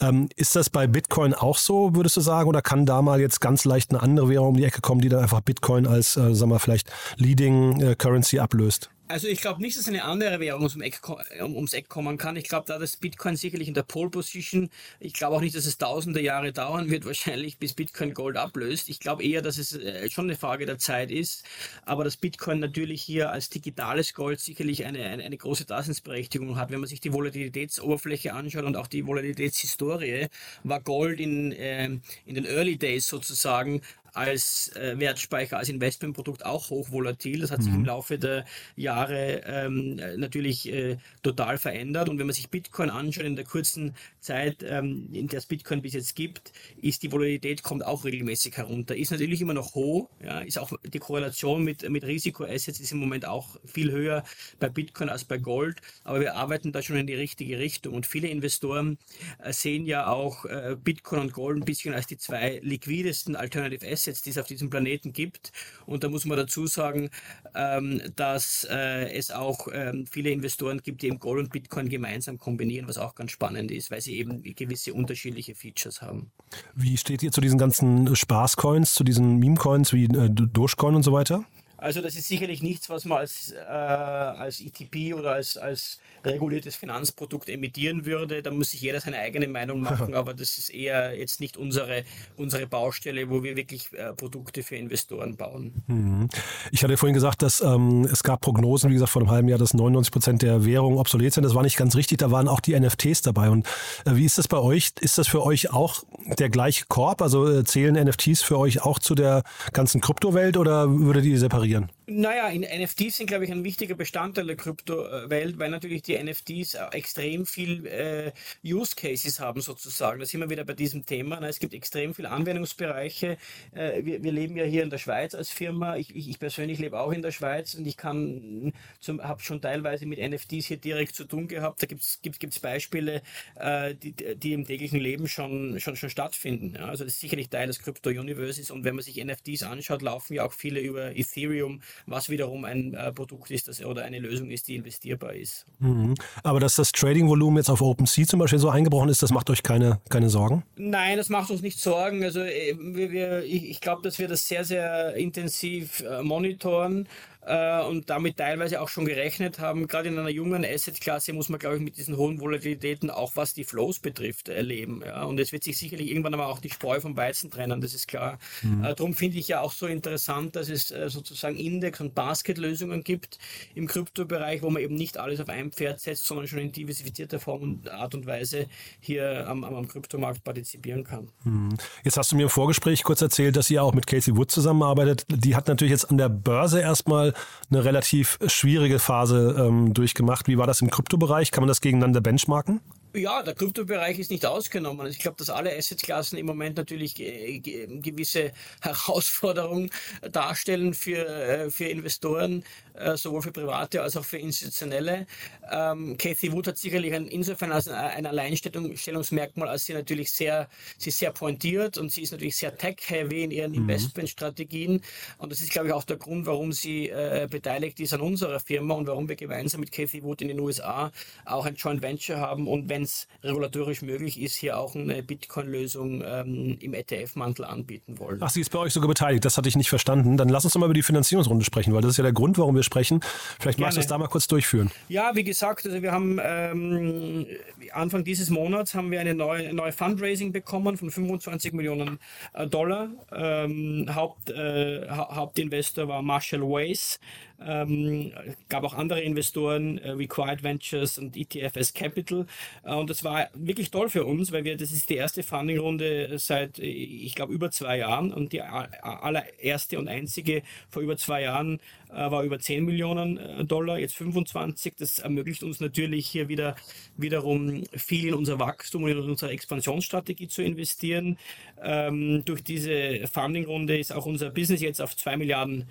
Ähm, 0.00 0.28
ist 0.36 0.56
das 0.56 0.70
bei 0.70 0.86
Bitcoin 0.86 1.34
auch 1.34 1.58
so, 1.58 1.94
würdest 1.94 2.16
du 2.16 2.20
sagen, 2.20 2.48
oder 2.48 2.62
kann 2.62 2.86
da 2.86 3.02
mal 3.02 3.20
jetzt 3.20 3.40
ganz 3.40 3.64
leicht 3.64 3.90
eine 3.90 4.02
andere 4.02 4.28
Währung 4.28 4.48
um 4.48 4.56
die 4.56 4.64
Ecke 4.64 4.80
kommen, 4.80 5.00
die 5.00 5.08
dann 5.08 5.20
einfach 5.20 5.40
Bitcoin 5.40 5.86
als, 5.86 6.16
äh, 6.16 6.34
sagen 6.34 6.50
wir, 6.50 6.58
vielleicht 6.58 6.90
Leading 7.16 7.80
äh, 7.80 7.94
Currency 7.94 8.38
ablöst? 8.38 8.90
Also 9.12 9.28
ich 9.28 9.42
glaube 9.42 9.60
nicht, 9.60 9.76
dass 9.76 9.88
eine 9.88 10.04
andere 10.04 10.40
Währung 10.40 10.62
ums 10.62 10.80
Eck, 10.80 11.00
ums 11.38 11.74
Eck 11.74 11.90
kommen 11.90 12.16
kann. 12.16 12.34
Ich 12.36 12.48
glaube, 12.48 12.64
da 12.66 12.78
das 12.78 12.96
Bitcoin 12.96 13.36
sicherlich 13.36 13.68
in 13.68 13.74
der 13.74 13.82
Pole 13.82 14.08
Position. 14.08 14.70
Ich 15.00 15.12
glaube 15.12 15.36
auch 15.36 15.42
nicht, 15.42 15.54
dass 15.54 15.66
es 15.66 15.76
tausende 15.76 16.22
Jahre 16.22 16.50
dauern 16.50 16.88
wird, 16.88 17.04
wahrscheinlich, 17.06 17.58
bis 17.58 17.74
Bitcoin 17.74 18.14
Gold 18.14 18.38
ablöst. 18.38 18.88
Ich 18.88 19.00
glaube 19.00 19.22
eher, 19.22 19.42
dass 19.42 19.58
es 19.58 19.74
äh, 19.74 20.08
schon 20.08 20.24
eine 20.24 20.36
Frage 20.38 20.64
der 20.64 20.78
Zeit 20.78 21.10
ist. 21.10 21.44
Aber 21.84 22.04
dass 22.04 22.16
Bitcoin 22.16 22.58
natürlich 22.58 23.02
hier 23.02 23.30
als 23.30 23.50
digitales 23.50 24.14
Gold 24.14 24.40
sicherlich 24.40 24.86
eine, 24.86 25.04
eine, 25.04 25.24
eine 25.24 25.36
große 25.36 25.66
Daseinsberechtigung 25.66 26.56
hat. 26.56 26.70
Wenn 26.70 26.80
man 26.80 26.88
sich 26.88 27.00
die 27.00 27.12
Volatilitätsoberfläche 27.12 28.32
anschaut 28.32 28.64
und 28.64 28.78
auch 28.78 28.86
die 28.86 29.06
Volatilitätshistorie, 29.06 30.28
war 30.64 30.80
Gold 30.80 31.20
in, 31.20 31.52
äh, 31.52 31.84
in 31.84 32.34
den 32.34 32.46
Early 32.46 32.78
Days 32.78 33.08
sozusagen 33.08 33.82
als 34.12 34.70
äh, 34.76 34.98
Wertspeicher, 34.98 35.58
als 35.58 35.68
Investmentprodukt 35.68 36.44
auch 36.44 36.70
hochvolatil. 36.70 37.40
Das 37.40 37.50
hat 37.50 37.60
mhm. 37.60 37.64
sich 37.64 37.72
im 37.72 37.80
mhm. 37.80 37.86
Laufe 37.86 38.18
der 38.18 38.44
Jahre 38.76 39.42
ähm, 39.46 39.96
natürlich 40.16 40.70
äh, 40.70 40.98
total 41.22 41.58
verändert. 41.58 42.08
Und 42.08 42.18
wenn 42.18 42.26
man 42.26 42.34
sich 42.34 42.50
Bitcoin 42.50 42.90
anschaut, 42.90 43.24
in 43.24 43.36
der 43.36 43.44
kurzen 43.44 43.94
Zeit, 44.20 44.62
ähm, 44.62 45.08
in 45.12 45.28
der 45.28 45.38
es 45.38 45.46
Bitcoin 45.46 45.82
bis 45.82 45.94
jetzt 45.94 46.14
gibt, 46.14 46.52
ist 46.80 47.02
die 47.02 47.10
Volatilität 47.10 47.62
kommt 47.62 47.84
auch 47.84 48.04
regelmäßig 48.04 48.56
herunter. 48.56 48.96
Ist 48.96 49.10
natürlich 49.10 49.40
immer 49.40 49.54
noch 49.54 49.74
hoch, 49.74 50.10
ja, 50.22 50.40
ist 50.40 50.58
auch 50.58 50.72
die 50.84 50.98
Korrelation 50.98 51.64
mit, 51.64 51.88
mit 51.88 52.04
Risikoassets 52.04 52.80
ist 52.80 52.92
im 52.92 52.98
Moment 52.98 53.26
auch 53.26 53.56
viel 53.64 53.90
höher 53.90 54.24
bei 54.60 54.68
Bitcoin 54.68 55.08
als 55.08 55.24
bei 55.24 55.38
Gold. 55.38 55.80
Aber 56.04 56.20
wir 56.20 56.34
arbeiten 56.34 56.72
da 56.72 56.82
schon 56.82 56.96
in 56.96 57.06
die 57.06 57.14
richtige 57.14 57.58
Richtung. 57.58 57.94
Und 57.94 58.06
viele 58.06 58.28
Investoren 58.28 58.98
äh, 59.38 59.52
sehen 59.52 59.86
ja 59.86 60.06
auch 60.06 60.44
äh, 60.44 60.76
Bitcoin 60.78 61.20
und 61.20 61.32
Gold 61.32 61.56
ein 61.56 61.64
bisschen 61.64 61.94
als 61.94 62.06
die 62.06 62.18
zwei 62.18 62.60
liquidesten 62.62 63.36
Alternative 63.36 63.86
Assets 63.86 64.01
Assets, 64.02 64.22
die 64.22 64.30
es 64.30 64.38
auf 64.38 64.46
diesem 64.46 64.70
Planeten 64.70 65.12
gibt. 65.12 65.52
Und 65.86 66.04
da 66.04 66.08
muss 66.08 66.24
man 66.24 66.36
dazu 66.36 66.66
sagen, 66.66 67.10
ähm, 67.54 68.00
dass 68.16 68.66
äh, 68.70 69.12
es 69.12 69.30
auch 69.30 69.68
ähm, 69.72 70.06
viele 70.10 70.30
Investoren 70.30 70.78
gibt, 70.82 71.02
die 71.02 71.06
eben 71.06 71.18
Gold 71.18 71.44
und 71.44 71.52
Bitcoin 71.52 71.88
gemeinsam 71.88 72.38
kombinieren, 72.38 72.88
was 72.88 72.98
auch 72.98 73.14
ganz 73.14 73.30
spannend 73.30 73.70
ist, 73.70 73.90
weil 73.90 74.00
sie 74.00 74.16
eben 74.16 74.42
gewisse 74.42 74.92
unterschiedliche 74.92 75.54
Features 75.54 76.02
haben. 76.02 76.30
Wie 76.74 76.96
steht 76.96 77.22
ihr 77.22 77.32
zu 77.32 77.40
diesen 77.40 77.58
ganzen 77.58 78.14
Spaßcoins, 78.14 78.94
zu 78.94 79.04
diesen 79.04 79.38
Meme-Coins 79.38 79.92
wie 79.92 80.04
äh, 80.04 80.30
Dogecoin 80.30 80.94
und 80.94 81.02
so 81.02 81.12
weiter? 81.12 81.44
Also 81.82 82.00
das 82.00 82.14
ist 82.14 82.28
sicherlich 82.28 82.62
nichts, 82.62 82.88
was 82.90 83.04
man 83.04 83.18
als, 83.18 83.52
äh, 83.52 83.64
als 83.66 84.60
ETP 84.60 85.14
oder 85.14 85.32
als, 85.32 85.56
als 85.56 85.98
reguliertes 86.24 86.76
Finanzprodukt 86.76 87.48
emittieren 87.48 88.06
würde. 88.06 88.40
Da 88.40 88.52
muss 88.52 88.70
sich 88.70 88.82
jeder 88.82 89.00
seine 89.00 89.18
eigene 89.18 89.48
Meinung 89.48 89.80
machen, 89.82 90.14
aber 90.14 90.32
das 90.32 90.58
ist 90.58 90.70
eher 90.70 91.18
jetzt 91.18 91.40
nicht 91.40 91.56
unsere, 91.56 92.04
unsere 92.36 92.68
Baustelle, 92.68 93.28
wo 93.28 93.42
wir 93.42 93.56
wirklich 93.56 93.92
äh, 93.94 94.12
Produkte 94.12 94.62
für 94.62 94.76
Investoren 94.76 95.36
bauen. 95.36 95.72
Mhm. 95.88 96.28
Ich 96.70 96.84
hatte 96.84 96.96
vorhin 96.96 97.14
gesagt, 97.14 97.42
dass 97.42 97.60
ähm, 97.60 98.08
es 98.10 98.22
gab 98.22 98.40
Prognosen, 98.40 98.90
wie 98.90 98.94
gesagt, 98.94 99.10
vor 99.10 99.22
einem 99.22 99.32
halben 99.32 99.48
Jahr, 99.48 99.58
dass 99.58 99.74
99 99.74 100.12
Prozent 100.12 100.42
der 100.42 100.64
Währungen 100.64 100.98
obsolet 100.98 101.34
sind. 101.34 101.42
Das 101.42 101.56
war 101.56 101.64
nicht 101.64 101.76
ganz 101.76 101.96
richtig, 101.96 102.18
da 102.18 102.30
waren 102.30 102.46
auch 102.46 102.60
die 102.60 102.78
NFTs 102.78 103.22
dabei. 103.22 103.50
Und 103.50 103.66
äh, 104.06 104.14
wie 104.14 104.24
ist 104.24 104.38
das 104.38 104.46
bei 104.46 104.58
euch? 104.58 104.92
Ist 105.00 105.18
das 105.18 105.26
für 105.26 105.42
euch 105.42 105.72
auch 105.72 106.04
der 106.38 106.48
gleiche 106.48 106.84
Korb? 106.86 107.22
Also 107.22 107.50
äh, 107.50 107.64
zählen 107.64 107.94
NFTs 107.94 108.42
für 108.42 108.58
euch 108.58 108.82
auch 108.82 109.00
zu 109.00 109.16
der 109.16 109.42
ganzen 109.72 110.00
Kryptowelt 110.00 110.56
oder 110.56 110.88
würdet 110.88 111.24
ihr 111.24 111.38
separieren? 111.40 111.71
again. 111.72 112.01
Naja, 112.06 112.48
in 112.48 112.62
NFTs 112.62 113.18
sind, 113.18 113.26
glaube 113.26 113.44
ich, 113.44 113.52
ein 113.52 113.62
wichtiger 113.62 113.94
Bestandteil 113.94 114.46
der 114.46 114.56
Kryptowelt, 114.56 115.58
weil 115.58 115.70
natürlich 115.70 116.02
die 116.02 116.20
NFTs 116.20 116.74
extrem 116.90 117.46
viel 117.46 117.86
äh, 117.86 118.32
Use 118.64 118.96
Cases 118.96 119.38
haben, 119.38 119.60
sozusagen. 119.60 120.18
Da 120.18 120.26
sind 120.26 120.40
wir 120.40 120.50
wieder 120.50 120.64
bei 120.64 120.74
diesem 120.74 121.06
Thema. 121.06 121.38
Na, 121.40 121.48
es 121.48 121.60
gibt 121.60 121.74
extrem 121.74 122.14
viele 122.14 122.30
Anwendungsbereiche. 122.30 123.36
Äh, 123.72 124.04
wir, 124.04 124.22
wir, 124.22 124.32
leben 124.32 124.56
ja 124.56 124.64
hier 124.64 124.82
in 124.82 124.90
der 124.90 124.98
Schweiz 124.98 125.34
als 125.34 125.50
Firma. 125.50 125.96
Ich, 125.96 126.14
ich, 126.14 126.28
ich 126.28 126.38
persönlich 126.40 126.78
lebe 126.78 126.98
auch 126.98 127.12
in 127.12 127.22
der 127.22 127.30
Schweiz 127.30 127.74
und 127.74 127.86
ich 127.86 127.96
kann 127.96 128.72
habe 129.06 129.42
schon 129.42 129.60
teilweise 129.60 130.06
mit 130.06 130.18
NFTs 130.18 130.66
hier 130.66 130.76
direkt 130.78 131.14
zu 131.14 131.24
tun 131.24 131.46
gehabt. 131.46 131.82
Da 131.82 131.86
gibt 131.86 132.02
es 132.02 132.60
Beispiele, 132.60 133.22
äh, 133.56 133.94
die, 133.94 134.12
die 134.12 134.52
im 134.52 134.64
täglichen 134.64 134.98
Leben 134.98 135.28
schon, 135.28 135.78
schon, 135.78 135.96
schon 135.96 136.10
stattfinden. 136.10 136.74
Ja? 136.74 136.86
Also 136.86 137.04
das 137.04 137.14
ist 137.14 137.20
sicherlich 137.20 137.48
Teil 137.48 137.68
des 137.68 137.80
Crypto-Universes 137.80 138.70
und 138.70 138.84
wenn 138.84 138.96
man 138.96 139.04
sich 139.04 139.22
NFTs 139.22 139.62
anschaut, 139.62 140.02
laufen 140.02 140.34
ja 140.34 140.44
auch 140.44 140.52
viele 140.52 140.80
über 140.80 141.16
Ethereum 141.16 141.80
was 142.06 142.28
wiederum 142.28 142.64
ein 142.64 142.94
äh, 142.94 143.12
Produkt 143.12 143.50
ist 143.50 143.68
das, 143.68 143.84
oder 143.84 144.04
eine 144.04 144.18
Lösung 144.18 144.50
ist, 144.50 144.68
die 144.68 144.76
investierbar 144.76 145.34
ist. 145.34 145.66
Mhm. 145.78 146.14
Aber 146.42 146.60
dass 146.60 146.76
das 146.76 146.92
Trading-Volumen 146.92 147.58
jetzt 147.58 147.70
auf 147.70 147.80
OpenSea 147.80 148.26
zum 148.26 148.40
Beispiel 148.40 148.58
so 148.58 148.68
eingebrochen 148.68 149.08
ist, 149.08 149.22
das 149.22 149.30
macht 149.30 149.50
euch 149.50 149.62
keine, 149.62 150.00
keine 150.08 150.28
Sorgen? 150.28 150.64
Nein, 150.76 151.16
das 151.16 151.28
macht 151.28 151.50
uns 151.50 151.62
nicht 151.62 151.80
Sorgen. 151.80 152.22
Also 152.24 152.40
äh, 152.40 152.76
wir, 152.78 153.10
wir, 153.10 153.44
ich, 153.44 153.70
ich 153.70 153.80
glaube, 153.80 154.02
dass 154.02 154.18
wir 154.18 154.28
das 154.28 154.46
sehr, 154.46 154.64
sehr 154.64 155.14
intensiv 155.14 156.00
äh, 156.00 156.22
monitoren 156.22 157.08
äh, 157.44 157.82
und 157.82 158.08
damit 158.10 158.36
teilweise 158.36 158.80
auch 158.80 158.88
schon 158.88 159.04
gerechnet 159.04 159.58
haben. 159.58 159.86
Gerade 159.88 160.08
in 160.08 160.18
einer 160.18 160.28
jungen 160.28 160.64
Assetklasse 160.64 161.32
muss 161.32 161.48
man, 161.48 161.58
glaube 161.58 161.76
ich, 161.76 161.82
mit 161.82 161.96
diesen 161.96 162.16
hohen 162.16 162.40
Volatilitäten 162.40 163.10
auch 163.10 163.32
was 163.34 163.54
die 163.54 163.64
Flows 163.64 163.98
betrifft 163.98 164.48
erleben. 164.48 165.02
Ja? 165.04 165.24
Und 165.24 165.40
es 165.40 165.52
wird 165.52 165.64
sich 165.64 165.78
sicherlich 165.78 166.10
irgendwann 166.10 166.34
aber 166.34 166.46
auch 166.46 166.60
die 166.60 166.70
Spreu 166.70 167.00
vom 167.00 167.16
Weizen 167.16 167.50
trennen, 167.50 167.80
das 167.80 167.94
ist 167.94 168.06
klar. 168.06 168.38
Mhm. 168.62 168.84
Äh, 168.84 168.94
darum 168.94 169.14
finde 169.14 169.38
ich 169.38 169.48
ja 169.48 169.60
auch 169.60 169.72
so 169.72 169.86
interessant, 169.86 170.54
dass 170.56 170.68
es 170.68 170.90
äh, 170.90 171.08
sozusagen 171.08 171.56
Index- 171.56 172.00
und 172.00 172.14
Basket-Lösungen 172.14 173.02
gibt 173.02 173.38
im 173.74 173.86
Kryptobereich, 173.86 174.62
wo 174.62 174.70
man 174.70 174.82
eben 174.82 174.94
nicht 174.94 175.18
alles 175.18 175.40
auf 175.40 175.48
ein 175.48 175.72
Pferd 175.72 176.00
setzt, 176.00 176.26
sondern 176.26 176.46
schon 176.46 176.60
in 176.60 176.72
diversifizierter 176.72 177.40
Form 177.40 177.62
und 177.62 177.90
Art 177.90 178.14
und 178.14 178.26
Weise 178.26 178.66
hier 179.00 179.48
am, 179.48 179.64
am, 179.64 179.74
am 179.74 179.88
Kryptomarkt 179.88 180.44
partizipieren 180.44 181.02
kann. 181.02 181.28
Mhm. 181.42 181.76
Jetzt 182.04 182.16
hast 182.16 182.30
du 182.30 182.36
mir 182.36 182.44
im 182.44 182.50
Vorgespräch 182.50 183.02
kurz 183.02 183.20
erzählt, 183.20 183.56
dass 183.56 183.68
ihr 183.68 183.82
auch 183.82 183.94
mit 183.94 184.06
Casey 184.06 184.36
Wood 184.36 184.50
zusammenarbeitet. 184.50 185.26
Die 185.28 185.56
hat 185.56 185.66
natürlich 185.66 185.90
jetzt 185.90 186.08
an 186.08 186.18
der 186.18 186.28
Börse 186.28 186.80
erstmal 186.80 187.31
eine 187.70 187.84
relativ 187.84 188.38
schwierige 188.46 188.98
Phase 188.98 189.56
ähm, 189.58 189.94
durchgemacht. 189.94 190.48
Wie 190.48 190.58
war 190.58 190.66
das 190.66 190.80
im 190.80 190.90
Kryptobereich? 190.90 191.50
Kann 191.50 191.62
man 191.62 191.68
das 191.68 191.80
gegeneinander 191.80 192.20
benchmarken? 192.20 192.80
Ja, 193.14 193.42
der 193.42 193.54
Kryptobereich 193.54 194.18
ist 194.18 194.30
nicht 194.30 194.46
ausgenommen. 194.46 195.06
Ich 195.08 195.18
glaube, 195.18 195.36
dass 195.36 195.50
alle 195.50 195.76
Assetklassen 195.76 196.38
im 196.38 196.46
Moment 196.46 196.78
natürlich 196.78 197.14
gewisse 197.14 198.52
Herausforderungen 198.80 199.90
darstellen 200.30 200.94
für, 200.94 201.26
äh, 201.26 201.70
für 201.70 201.84
Investoren, 201.84 202.64
äh, 202.94 203.16
sowohl 203.16 203.42
für 203.42 203.52
Private 203.52 204.00
als 204.00 204.16
auch 204.16 204.24
für 204.24 204.38
Institutionelle. 204.38 205.26
Ähm, 205.70 206.16
Cathy 206.16 206.52
Wood 206.52 206.68
hat 206.68 206.78
sicherlich 206.78 207.12
ein, 207.12 207.26
insofern 207.26 207.72
als 207.72 207.86
ein 207.88 208.24
Alleinstellungsmerkmal, 208.24 209.68
als 209.68 209.84
sie 209.84 209.92
natürlich 209.92 210.30
sehr, 210.30 210.68
sie 210.96 211.10
ist 211.10 211.18
sehr 211.18 211.32
pointiert 211.32 211.98
und 211.98 212.10
sie 212.10 212.22
ist 212.22 212.32
natürlich 212.32 212.56
sehr 212.56 212.76
tech-heavy 212.76 213.44
in 213.44 213.50
ihren 213.50 213.72
mhm. 213.72 213.78
Investmentstrategien. 213.78 215.02
Und 215.36 215.52
das 215.52 215.60
ist, 215.60 215.70
glaube 215.70 215.88
ich, 215.88 215.92
auch 215.92 216.04
der 216.04 216.16
Grund, 216.16 216.46
warum 216.46 216.72
sie 216.72 217.10
äh, 217.10 217.46
beteiligt 217.50 218.00
ist 218.00 218.14
an 218.14 218.22
unserer 218.22 218.58
Firma 218.58 218.94
und 218.94 219.06
warum 219.06 219.28
wir 219.28 219.36
gemeinsam 219.36 219.80
mit 219.80 219.92
Cathy 219.92 220.22
Wood 220.22 220.40
in 220.40 220.48
den 220.48 220.60
USA 220.60 221.12
auch 221.44 221.66
ein 221.66 221.74
Joint 221.74 222.00
Venture 222.00 222.38
haben 222.38 222.66
und 222.66 222.88
wenn 222.88 223.01
wenn 223.02 223.04
es 223.04 223.26
regulatorisch 223.42 224.02
möglich 224.02 224.40
ist, 224.40 224.54
hier 224.54 224.78
auch 224.78 224.94
eine 224.94 225.22
Bitcoin-Lösung 225.22 226.22
ähm, 226.24 226.76
im 226.80 226.94
ETF-Mantel 226.94 227.64
anbieten 227.64 228.18
wollen. 228.18 228.38
Ach, 228.40 228.50
sie 228.50 228.60
ist 228.60 228.70
bei 228.70 228.78
euch 228.78 228.92
sogar 228.92 229.08
beteiligt, 229.08 229.44
das 229.44 229.58
hatte 229.58 229.68
ich 229.68 229.76
nicht 229.76 229.88
verstanden. 229.88 230.36
Dann 230.36 230.48
lass 230.48 230.64
uns 230.64 230.74
doch 230.74 230.80
mal 230.80 230.86
über 230.86 230.94
die 230.94 231.02
Finanzierungsrunde 231.02 231.64
sprechen, 231.64 231.92
weil 231.92 232.02
das 232.02 232.12
ist 232.12 232.16
ja 232.18 232.22
der 232.22 232.32
Grund, 232.32 232.58
warum 232.58 232.76
wir 232.76 232.82
sprechen. 232.82 233.20
Vielleicht 233.58 233.78
Gerne. 233.78 233.86
magst 233.86 233.96
du 233.96 234.00
das 234.00 234.06
da 234.06 234.18
mal 234.18 234.28
kurz 234.28 234.46
durchführen. 234.46 234.90
Ja, 235.08 235.32
wie 235.34 235.44
gesagt, 235.44 235.84
also 235.84 236.00
wir 236.00 236.12
haben 236.12 236.38
ähm, 236.42 237.46
Anfang 237.92 238.24
dieses 238.24 238.50
Monats 238.50 238.94
haben 238.94 239.10
wir 239.10 239.20
eine 239.20 239.34
neue, 239.34 239.74
neue 239.74 239.92
Fundraising 239.92 240.52
bekommen 240.52 240.96
von 240.96 241.10
25 241.10 241.72
Millionen 241.72 242.18
äh, 242.54 242.66
Dollar. 242.66 243.10
Ähm, 243.34 244.06
Haupt, 244.14 244.50
äh, 244.50 245.08
Hauptinvestor 245.08 246.06
war 246.06 246.22
Marshall 246.22 246.62
Wace. 246.62 247.18
Ähm, 247.66 248.32
gab 248.68 248.84
auch 248.84 248.94
andere 248.94 249.20
Investoren 249.20 249.98
äh, 249.98 250.18
wie 250.18 250.26
Quiet 250.26 250.62
Ventures 250.62 251.18
und 251.18 251.36
ETFS 251.36 251.94
Capital. 251.94 252.46
Äh, 252.84 252.94
und 252.94 253.10
das 253.10 253.24
war 253.24 253.48
wirklich 253.54 253.90
toll 253.90 254.08
für 254.08 254.24
uns, 254.24 254.52
weil 254.52 254.64
wir, 254.64 254.76
das 254.76 254.92
ist 254.92 255.10
die 255.10 255.16
erste 255.16 255.42
Fundingrunde 255.42 256.38
seit, 256.38 256.78
äh, 256.78 256.86
ich 256.86 257.34
glaube, 257.34 257.52
über 257.52 257.70
zwei 257.70 257.98
Jahren 257.98 258.32
und 258.32 258.52
die 258.52 258.62
allererste 258.62 259.98
und 259.98 260.08
einzige 260.08 260.62
vor 260.90 261.02
über 261.02 261.16
zwei 261.16 261.42
Jahren 261.42 261.80
äh, 262.12 262.30
war 262.30 262.42
über 262.42 262.58
10 262.58 262.84
Millionen 262.84 263.38
äh, 263.38 263.64
Dollar, 263.64 263.98
jetzt 263.98 264.16
25. 264.16 264.94
Das 264.98 265.18
ermöglicht 265.18 265.62
uns 265.62 265.80
natürlich 265.80 266.26
hier 266.26 266.48
wieder 266.48 266.76
wiederum 267.16 267.84
viel 267.96 268.28
in 268.28 268.34
unser 268.34 268.58
Wachstum 268.58 269.04
und 269.04 269.10
in 269.10 269.18
unsere 269.18 269.50
Expansionsstrategie 269.50 270.48
zu 270.48 270.62
investieren. 270.62 271.38
Ähm, 271.82 272.44
durch 272.44 272.62
diese 272.62 273.26
Fundingrunde 273.32 273.98
ist 273.98 274.12
auch 274.12 274.26
unser 274.26 274.50
Business 274.50 274.80
jetzt 274.82 275.00
auf 275.00 275.16
2 275.16 275.38
Milliarden 275.38 275.86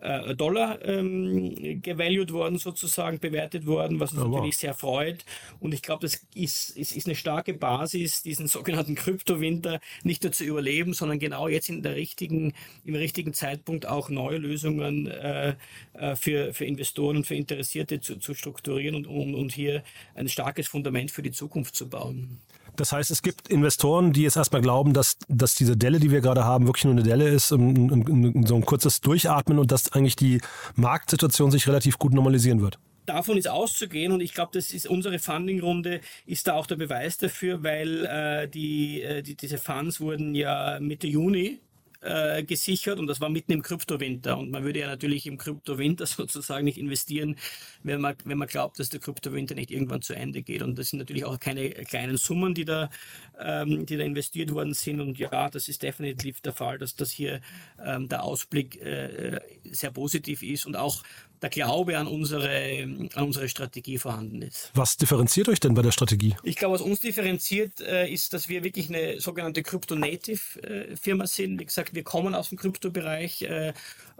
äh, 0.00 0.34
Dollar 0.34 0.82
ähm, 0.84 1.80
gevalued 1.82 2.32
worden, 2.32 2.58
sozusagen 2.58 3.18
bewertet 3.18 3.66
worden, 3.66 4.00
was 4.00 4.12
uns 4.12 4.22
oh, 4.22 4.28
natürlich 4.28 4.54
wow. 4.54 4.60
sehr 4.60 4.74
freut. 4.74 5.24
Und 5.58 5.74
ich 5.74 5.82
glaube, 5.82 6.02
das 6.02 6.26
ist, 6.34 6.70
ist, 6.76 6.96
ist 6.96 7.06
eine 7.06 7.14
starke 7.14 7.54
Basis, 7.54 8.22
diesen 8.22 8.46
sogenannten 8.46 8.94
Kryptowinter 8.94 9.80
nicht 10.02 10.22
nur 10.22 10.32
zu 10.32 10.44
überleben, 10.44 10.94
sondern 10.94 11.18
genau 11.18 11.48
jetzt 11.48 11.68
in 11.68 11.82
der 11.82 11.96
richtigen, 11.96 12.54
im 12.84 12.94
richtigen 12.94 13.34
Zeitpunkt 13.34 13.86
auch 13.86 14.08
neue 14.08 14.38
Lösungen 14.38 15.06
äh, 15.06 15.54
äh 15.94 16.16
für, 16.16 16.52
für 16.54 16.64
Investoren 16.64 17.18
und 17.18 17.26
für 17.26 17.34
Interessierte 17.34 18.00
zu, 18.00 18.16
zu 18.16 18.34
strukturieren 18.34 18.94
und, 18.94 19.06
und, 19.06 19.34
und 19.34 19.52
hier 19.52 19.82
ein 20.14 20.28
starkes 20.28 20.68
Fundament 20.68 21.10
für 21.10 21.22
die 21.22 21.30
Zukunft 21.30 21.74
zu 21.74 21.88
bauen. 21.88 22.40
Das 22.76 22.92
heißt, 22.92 23.10
es 23.10 23.22
gibt 23.22 23.48
Investoren, 23.48 24.12
die 24.12 24.22
jetzt 24.22 24.36
erstmal 24.36 24.62
glauben, 24.62 24.92
dass, 24.92 25.18
dass 25.28 25.54
diese 25.54 25.76
Delle, 25.76 26.00
die 26.00 26.10
wir 26.10 26.20
gerade 26.20 26.44
haben, 26.44 26.66
wirklich 26.66 26.84
nur 26.84 26.94
eine 26.94 27.02
Delle 27.02 27.28
ist, 27.28 27.48
so 27.48 27.56
ein 27.56 28.64
kurzes 28.64 29.00
Durchatmen 29.00 29.58
und 29.58 29.72
dass 29.72 29.92
eigentlich 29.92 30.16
die 30.16 30.40
Marktsituation 30.76 31.50
sich 31.50 31.66
relativ 31.68 31.98
gut 31.98 32.12
normalisieren 32.12 32.60
wird. 32.60 32.78
Davon 33.06 33.36
ist 33.36 33.48
auszugehen 33.48 34.12
und 34.12 34.20
ich 34.20 34.34
glaube, 34.34 34.50
das 34.52 34.72
ist 34.72 34.86
unsere 34.86 35.18
Funding-Runde 35.18 36.00
ist 36.26 36.46
da 36.46 36.54
auch 36.54 36.66
der 36.66 36.76
Beweis 36.76 37.18
dafür, 37.18 37.62
weil 37.62 38.04
äh, 38.06 38.48
die, 38.48 39.02
äh, 39.02 39.22
die, 39.22 39.34
diese 39.34 39.58
Funds 39.58 40.00
wurden 40.00 40.34
ja 40.34 40.78
Mitte 40.80 41.06
Juni 41.06 41.60
äh, 42.02 42.42
gesichert 42.44 42.98
und 42.98 43.06
das 43.06 43.20
war 43.20 43.28
mitten 43.28 43.52
im 43.52 43.62
Kryptowinter. 43.62 44.38
Und 44.38 44.50
man 44.50 44.64
würde 44.64 44.80
ja 44.80 44.86
natürlich 44.86 45.26
im 45.26 45.38
Kryptowinter 45.38 46.06
sozusagen 46.06 46.64
nicht 46.64 46.78
investieren, 46.78 47.36
wenn 47.82 48.00
man, 48.00 48.16
wenn 48.24 48.38
man 48.38 48.48
glaubt, 48.48 48.78
dass 48.78 48.88
der 48.88 49.00
Kryptowinter 49.00 49.54
nicht 49.54 49.70
irgendwann 49.70 50.02
zu 50.02 50.14
Ende 50.14 50.42
geht. 50.42 50.62
Und 50.62 50.78
das 50.78 50.88
sind 50.90 50.98
natürlich 50.98 51.24
auch 51.24 51.38
keine 51.38 51.70
kleinen 51.70 52.16
Summen, 52.16 52.54
die 52.54 52.64
da, 52.64 52.90
ähm, 53.38 53.86
die 53.86 53.96
da 53.96 54.04
investiert 54.04 54.52
worden 54.52 54.74
sind. 54.74 55.00
Und 55.00 55.18
ja, 55.18 55.50
das 55.50 55.68
ist 55.68 55.82
definitiv 55.82 56.40
der 56.40 56.52
Fall, 56.52 56.78
dass 56.78 56.94
das 56.94 57.10
hier 57.10 57.40
ähm, 57.84 58.08
der 58.08 58.22
Ausblick 58.22 58.80
äh, 58.80 59.40
sehr 59.70 59.90
positiv 59.90 60.42
ist 60.42 60.66
und 60.66 60.76
auch 60.76 61.02
der 61.42 61.50
Glaube 61.50 61.98
an 61.98 62.06
unsere, 62.06 62.82
an 63.14 63.24
unsere 63.24 63.48
Strategie 63.48 63.98
vorhanden 63.98 64.42
ist. 64.42 64.70
Was 64.74 64.96
differenziert 64.96 65.48
euch 65.48 65.60
denn 65.60 65.74
bei 65.74 65.82
der 65.82 65.92
Strategie? 65.92 66.36
Ich 66.42 66.56
glaube, 66.56 66.74
was 66.74 66.82
uns 66.82 67.00
differenziert, 67.00 67.80
äh, 67.80 68.08
ist, 68.08 68.32
dass 68.32 68.48
wir 68.48 68.62
wirklich 68.62 68.88
eine 68.88 69.20
sogenannte 69.20 69.62
Crypto-Native-Firma 69.62 71.24
äh, 71.24 71.26
sind. 71.26 71.60
Wie 71.60 71.64
gesagt, 71.64 71.94
wir 71.94 72.04
kommen 72.04 72.34
aus 72.34 72.50
dem 72.50 72.58
Kryptobereich 72.58 73.42
äh, 73.42 73.72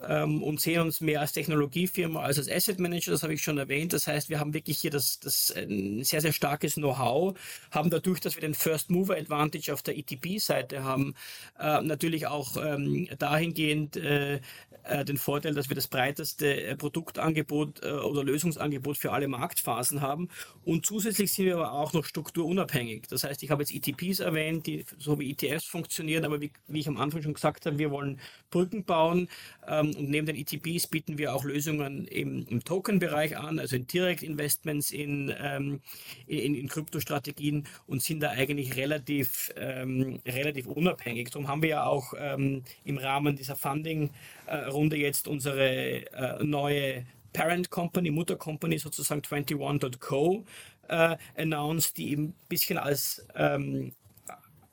ähm, 0.07 0.43
und 0.43 0.61
sehen 0.61 0.81
uns 0.83 1.01
mehr 1.01 1.21
als 1.21 1.33
Technologiefirma 1.33 2.21
als 2.21 2.39
als 2.39 2.51
Asset 2.51 2.81
Manager, 2.81 3.13
das 3.13 3.23
habe 3.23 3.35
ich 3.35 3.43
schon 3.43 3.59
erwähnt. 3.59 3.93
Das 3.93 4.07
heißt, 4.07 4.31
wir 4.31 4.41
haben 4.41 4.55
wirklich 4.55 4.79
hier 4.79 4.91
das, 4.91 5.21
das 5.21 5.53
ein 5.55 6.03
sehr, 6.05 6.21
sehr 6.21 6.33
starkes 6.33 6.75
Know-how, 6.75 7.37
haben 7.71 7.91
dadurch, 7.91 8.21
dass 8.21 8.35
wir 8.35 8.41
den 8.41 8.55
First 8.55 8.91
Mover 8.91 9.17
Advantage 9.17 9.73
auf 9.73 9.83
der 9.83 9.97
ETP-Seite 9.99 10.83
haben, 10.83 11.15
äh, 11.59 11.83
natürlich 11.83 12.27
auch 12.27 12.57
ähm, 12.57 13.09
dahingehend 13.19 13.97
äh, 13.97 14.41
äh, 14.85 15.05
den 15.05 15.19
Vorteil, 15.19 15.55
dass 15.55 15.69
wir 15.69 15.77
das 15.77 15.89
breiteste 15.89 16.63
äh, 16.63 16.77
Produktangebot 17.11 17.83
äh, 17.83 17.91
oder 17.91 18.25
Lösungsangebot 18.25 18.97
für 18.97 19.13
alle 19.13 19.29
Marktphasen 19.29 20.01
haben. 20.01 20.29
Und 20.65 20.87
zusätzlich 20.87 21.33
sind 21.33 21.47
wir 21.47 21.57
aber 21.57 21.73
auch 21.73 21.93
noch 21.93 22.05
strukturunabhängig. 22.05 23.07
Das 23.09 23.25
heißt, 23.25 23.43
ich 23.43 23.51
habe 23.51 23.63
jetzt 23.63 23.75
ETPs 23.75 24.21
erwähnt, 24.21 24.67
die 24.67 24.85
so 24.99 25.19
wie 25.19 25.31
ETFs 25.31 25.67
funktionieren, 25.67 26.25
aber 26.25 26.41
wie, 26.41 26.53
wie 26.69 26.81
ich 26.81 26.89
am 26.89 26.97
Anfang 26.97 27.23
schon 27.23 27.35
gesagt 27.35 27.67
habe, 27.67 27.79
wir 27.79 27.91
wollen 27.91 28.21
Brücken 28.51 28.85
bauen. 28.85 29.29
Ähm, 29.67 29.95
und 29.97 30.11
neben 30.11 30.27
den 30.27 30.37
ETPs 30.37 30.87
bieten 30.87 31.19
wir 31.19 31.35
auch 31.35 31.45
Lösungen 31.45 32.07
im, 32.07 32.47
im 32.49 32.65
Token-Bereich 32.65 33.37
an, 33.37 33.59
also 33.59 33.77
in 33.77 33.87
Direct-Investments 33.87 34.91
in, 34.91 35.35
ähm, 35.41 35.81
in, 36.27 36.55
in 36.55 36.69
Kryptostrategien 36.69 37.67
und 37.87 38.03
sind 38.03 38.21
da 38.21 38.31
eigentlich 38.31 38.77
relativ, 38.77 39.53
ähm, 39.57 40.21
relativ 40.27 40.67
unabhängig. 40.67 41.31
Darum 41.31 41.49
haben 41.49 41.63
wir 41.63 41.71
ja 41.71 41.85
auch 41.85 42.15
ähm, 42.17 42.63
im 42.85 42.99
Rahmen 42.99 43.37
dieser 43.37 43.57
Funding- 43.57 44.11
Runde 44.57 44.97
jetzt 44.97 45.29
unsere 45.29 46.07
äh, 46.13 46.45
neue 46.45 47.07
Parent 47.33 47.71
Company, 47.71 48.11
Mutter 48.11 48.37
Company 48.37 48.79
sozusagen 48.79 49.21
21.co 49.21 50.45
äh, 50.89 51.17
announced, 51.37 51.97
die 51.97 52.11
eben 52.11 52.25
ein 52.25 52.35
bisschen 52.49 52.79
als 52.79 53.27
ähm, 53.35 53.93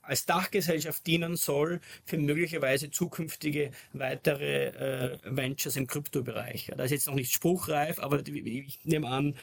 als 0.08 0.26
Dachgesellschaft 0.26 1.06
dienen 1.06 1.36
soll 1.36 1.82
für 2.06 2.18
möglicherweise 2.18 2.90
zukünftige 2.90 3.72
weitere 3.94 4.68
äh, 4.68 5.18
Ventures 5.24 5.76
im 5.76 5.88
Kryptobereich. 5.88 6.72
Da 6.76 6.84
ist 6.84 6.92
jetzt 6.92 7.08
noch 7.08 7.16
nicht 7.16 7.32
spruchreif, 7.32 8.00
aber 8.00 8.26
ich 8.26 8.80
nehme 8.84 9.08
an, 9.08 9.36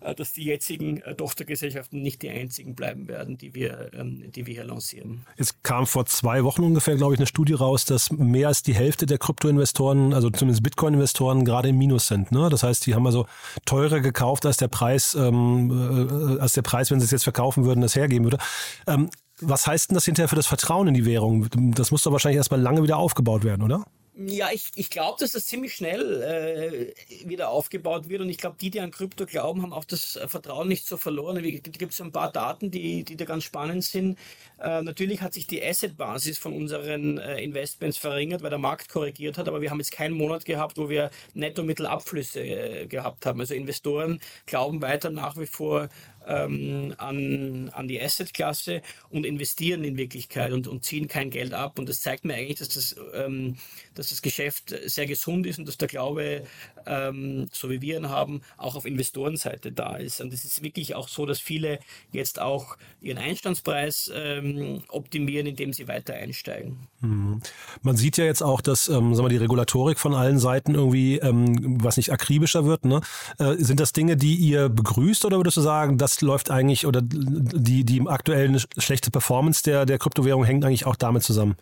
äh, 0.00 0.14
dass 0.14 0.32
die 0.32 0.44
jetzigen 0.44 1.00
äh, 1.02 1.14
Tochtergesellschaften 1.14 2.02
nicht 2.02 2.22
die 2.22 2.30
einzigen 2.30 2.74
bleiben 2.74 3.08
werden, 3.08 3.38
die 3.38 3.54
wir, 3.54 3.90
ähm, 3.94 4.30
die 4.32 4.46
wir 4.46 4.54
hier 4.54 4.64
lancieren. 4.64 5.26
Es 5.36 5.62
kam 5.62 5.86
vor 5.86 6.06
zwei 6.06 6.44
Wochen 6.44 6.62
ungefähr, 6.62 6.96
glaube 6.96 7.14
ich, 7.14 7.20
eine 7.20 7.26
Studie 7.26 7.54
raus, 7.54 7.84
dass 7.84 8.10
mehr 8.10 8.48
als 8.48 8.62
die 8.62 8.74
Hälfte 8.74 9.06
der 9.06 9.18
Kryptoinvestoren, 9.18 10.12
also 10.12 10.30
zumindest 10.30 10.62
Bitcoin-Investoren, 10.62 11.44
gerade 11.44 11.68
im 11.68 11.78
Minus 11.78 12.08
sind. 12.08 12.32
Ne? 12.32 12.48
Das 12.50 12.62
heißt, 12.62 12.86
die 12.86 12.94
haben 12.94 13.06
also 13.06 13.26
teurer 13.64 14.00
gekauft, 14.00 14.44
als 14.46 14.56
der 14.56 14.68
Preis, 14.68 15.14
ähm, 15.14 16.36
äh, 16.36 16.40
als 16.40 16.52
der 16.52 16.62
Preis, 16.62 16.90
wenn 16.90 17.00
sie 17.00 17.04
es 17.04 17.12
jetzt 17.12 17.24
verkaufen 17.24 17.64
würden, 17.64 17.80
das 17.80 17.96
hergeben 17.96 18.24
würde. 18.24 18.38
Ähm, 18.86 19.10
was 19.42 19.66
heißt 19.66 19.90
denn 19.90 19.94
das 19.94 20.04
hinterher 20.04 20.28
für 20.28 20.36
das 20.36 20.46
Vertrauen 20.46 20.88
in 20.88 20.94
die 20.94 21.04
Währung? 21.04 21.48
Das 21.74 21.90
muss 21.90 22.02
doch 22.02 22.12
wahrscheinlich 22.12 22.38
erstmal 22.38 22.60
lange 22.60 22.82
wieder 22.82 22.96
aufgebaut 22.96 23.44
werden, 23.44 23.62
oder? 23.62 23.84
Ja, 24.14 24.50
ich, 24.52 24.70
ich 24.74 24.90
glaube, 24.90 25.16
dass 25.20 25.32
das 25.32 25.46
ziemlich 25.46 25.74
schnell 25.74 26.92
äh, 26.92 27.26
wieder 27.26 27.48
aufgebaut 27.48 28.10
wird 28.10 28.20
und 28.20 28.28
ich 28.28 28.36
glaube, 28.36 28.56
die, 28.60 28.68
die 28.68 28.80
an 28.80 28.90
Krypto 28.90 29.24
glauben, 29.24 29.62
haben 29.62 29.72
auch 29.72 29.86
das 29.86 30.20
Vertrauen 30.26 30.68
nicht 30.68 30.86
so 30.86 30.98
verloren. 30.98 31.42
Es 31.42 31.62
gibt 31.62 31.94
so 31.94 32.04
ein 32.04 32.12
paar 32.12 32.30
Daten, 32.30 32.70
die, 32.70 33.04
die 33.04 33.16
da 33.16 33.24
ganz 33.24 33.44
spannend 33.44 33.84
sind. 33.84 34.18
Äh, 34.60 34.82
natürlich 34.82 35.22
hat 35.22 35.32
sich 35.32 35.46
die 35.46 35.64
Asset-Basis 35.64 36.36
von 36.36 36.52
unseren 36.52 37.16
äh, 37.16 37.42
Investments 37.42 37.96
verringert, 37.96 38.42
weil 38.42 38.50
der 38.50 38.58
Markt 38.58 38.90
korrigiert 38.90 39.38
hat, 39.38 39.48
aber 39.48 39.62
wir 39.62 39.70
haben 39.70 39.80
jetzt 39.80 39.92
keinen 39.92 40.14
Monat 40.14 40.44
gehabt, 40.44 40.76
wo 40.76 40.90
wir 40.90 41.10
Netto-Mittelabflüsse 41.32 42.40
äh, 42.40 42.86
gehabt 42.86 43.24
haben. 43.24 43.40
Also 43.40 43.54
Investoren 43.54 44.20
glauben 44.44 44.82
weiter 44.82 45.08
nach 45.08 45.38
wie 45.38 45.46
vor 45.46 45.88
ähm, 46.26 46.94
an, 46.98 47.70
an 47.72 47.88
die 47.88 48.00
Asset-Klasse 48.00 48.82
und 49.10 49.24
investieren 49.24 49.84
in 49.84 49.96
Wirklichkeit 49.96 50.52
und, 50.52 50.66
und 50.66 50.84
ziehen 50.84 51.08
kein 51.08 51.30
Geld 51.30 51.54
ab. 51.54 51.78
Und 51.78 51.88
das 51.88 52.00
zeigt 52.00 52.24
mir 52.24 52.34
eigentlich, 52.34 52.58
dass 52.58 52.68
das, 52.70 52.96
ähm, 53.14 53.56
dass 53.94 54.10
das 54.10 54.22
Geschäft 54.22 54.74
sehr 54.86 55.06
gesund 55.06 55.46
ist 55.46 55.58
und 55.58 55.66
dass 55.68 55.78
der 55.78 55.88
Glaube, 55.88 56.42
ähm, 56.86 57.48
so 57.52 57.70
wie 57.70 57.80
wir 57.80 57.96
ihn 57.96 58.08
haben, 58.08 58.42
auch 58.56 58.74
auf 58.74 58.84
Investorenseite 58.84 59.72
da 59.72 59.96
ist. 59.96 60.20
Und 60.20 60.32
es 60.32 60.44
ist 60.44 60.62
wirklich 60.62 60.94
auch 60.94 61.08
so, 61.08 61.26
dass 61.26 61.40
viele 61.40 61.78
jetzt 62.12 62.40
auch 62.40 62.76
ihren 63.00 63.18
Einstandspreis 63.18 64.10
ähm, 64.14 64.82
optimieren, 64.88 65.46
indem 65.46 65.72
sie 65.72 65.88
weiter 65.88 66.14
einsteigen. 66.14 66.88
Mhm. 67.00 67.40
Man 67.82 67.96
sieht 67.96 68.16
ja 68.16 68.24
jetzt 68.24 68.42
auch, 68.42 68.60
dass 68.60 68.88
ähm, 68.88 69.14
sagen 69.14 69.24
wir, 69.24 69.30
die 69.30 69.36
Regulatorik 69.36 69.98
von 69.98 70.14
allen 70.14 70.38
Seiten 70.38 70.74
irgendwie, 70.74 71.18
ähm, 71.18 71.82
was 71.82 71.96
nicht 71.96 72.12
akribischer 72.12 72.64
wird. 72.64 72.84
Ne? 72.84 73.00
Äh, 73.38 73.54
sind 73.56 73.80
das 73.80 73.92
Dinge, 73.92 74.16
die 74.16 74.36
ihr 74.36 74.68
begrüßt 74.68 75.24
oder 75.24 75.38
würdest 75.38 75.56
du 75.56 75.60
sagen, 75.60 75.98
das 76.12 76.20
läuft 76.20 76.50
eigentlich 76.50 76.86
oder 76.86 77.00
die, 77.02 77.84
die 77.84 78.06
aktuelle 78.06 78.58
schlechte 78.78 79.10
Performance 79.10 79.62
der, 79.62 79.86
der 79.86 79.98
Kryptowährung 79.98 80.44
hängt 80.44 80.64
eigentlich 80.64 80.86
auch 80.86 80.96
damit 80.96 81.22
zusammen? 81.22 81.56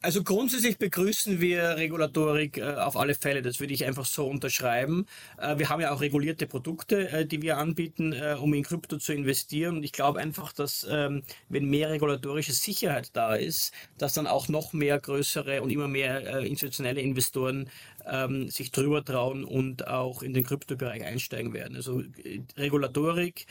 Also 0.00 0.22
grundsätzlich 0.22 0.78
begrüßen 0.78 1.40
wir 1.40 1.76
Regulatorik 1.76 2.58
äh, 2.58 2.74
auf 2.74 2.96
alle 2.96 3.16
Fälle. 3.16 3.42
Das 3.42 3.58
würde 3.58 3.74
ich 3.74 3.84
einfach 3.84 4.06
so 4.06 4.28
unterschreiben. 4.28 5.06
Äh, 5.38 5.58
wir 5.58 5.70
haben 5.70 5.80
ja 5.80 5.90
auch 5.90 6.00
regulierte 6.00 6.46
Produkte, 6.46 7.08
äh, 7.08 7.26
die 7.26 7.42
wir 7.42 7.58
anbieten, 7.58 8.12
äh, 8.12 8.36
um 8.40 8.54
in 8.54 8.62
Krypto 8.62 8.98
zu 8.98 9.12
investieren. 9.12 9.78
Und 9.78 9.82
ich 9.82 9.90
glaube 9.90 10.20
einfach, 10.20 10.52
dass 10.52 10.86
ähm, 10.88 11.24
wenn 11.48 11.64
mehr 11.68 11.90
regulatorische 11.90 12.52
Sicherheit 12.52 13.10
da 13.14 13.34
ist, 13.34 13.72
dass 13.98 14.14
dann 14.14 14.28
auch 14.28 14.46
noch 14.46 14.72
mehr 14.72 15.00
größere 15.00 15.62
und 15.62 15.70
immer 15.70 15.88
mehr 15.88 16.42
äh, 16.42 16.46
institutionelle 16.46 17.00
Investoren 17.00 17.68
ähm, 18.06 18.48
sich 18.50 18.70
drüber 18.70 19.04
trauen 19.04 19.42
und 19.42 19.88
auch 19.88 20.22
in 20.22 20.32
den 20.32 20.44
Kryptobereich 20.44 21.02
einsteigen 21.02 21.52
werden. 21.52 21.74
Also 21.74 22.02
äh, 22.22 22.40
Regulatorik 22.56 23.46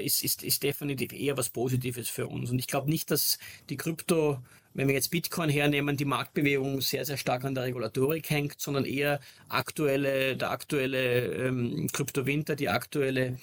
ist, 0.00 0.22
ist, 0.22 0.44
ist 0.44 0.62
definitiv 0.62 1.12
eher 1.12 1.36
was 1.36 1.50
Positives 1.50 2.08
für 2.08 2.28
uns. 2.28 2.52
Und 2.52 2.60
ich 2.60 2.68
glaube 2.68 2.88
nicht, 2.88 3.10
dass 3.10 3.38
die 3.68 3.76
Krypto 3.76 4.38
wenn 4.74 4.88
wir 4.88 4.94
jetzt 4.94 5.10
Bitcoin 5.10 5.50
hernehmen, 5.50 5.96
die 5.96 6.04
Marktbewegung 6.04 6.80
sehr, 6.80 7.04
sehr 7.04 7.16
stark 7.16 7.44
an 7.44 7.54
der 7.54 7.64
Regulatorik 7.64 8.30
hängt, 8.30 8.60
sondern 8.60 8.84
eher 8.84 9.20
aktuelle, 9.48 10.36
der 10.36 10.50
aktuelle 10.50 11.24
ähm, 11.46 11.88
Kryptowinter, 11.92 12.56
die 12.56 12.68
aktuelle 12.68 13.38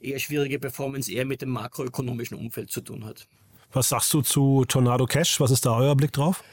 eher 0.00 0.18
schwierige 0.18 0.58
Performance 0.58 1.12
eher 1.12 1.24
mit 1.24 1.42
dem 1.42 1.50
makroökonomischen 1.50 2.36
Umfeld 2.36 2.70
zu 2.70 2.80
tun 2.80 3.04
hat. 3.04 3.26
Was 3.72 3.88
sagst 3.88 4.12
du 4.12 4.20
zu 4.20 4.64
Tornado 4.66 5.06
Cash? 5.06 5.40
Was 5.40 5.50
ist 5.50 5.64
da 5.64 5.76
euer 5.76 5.96
Blick 5.96 6.12
drauf? 6.12 6.44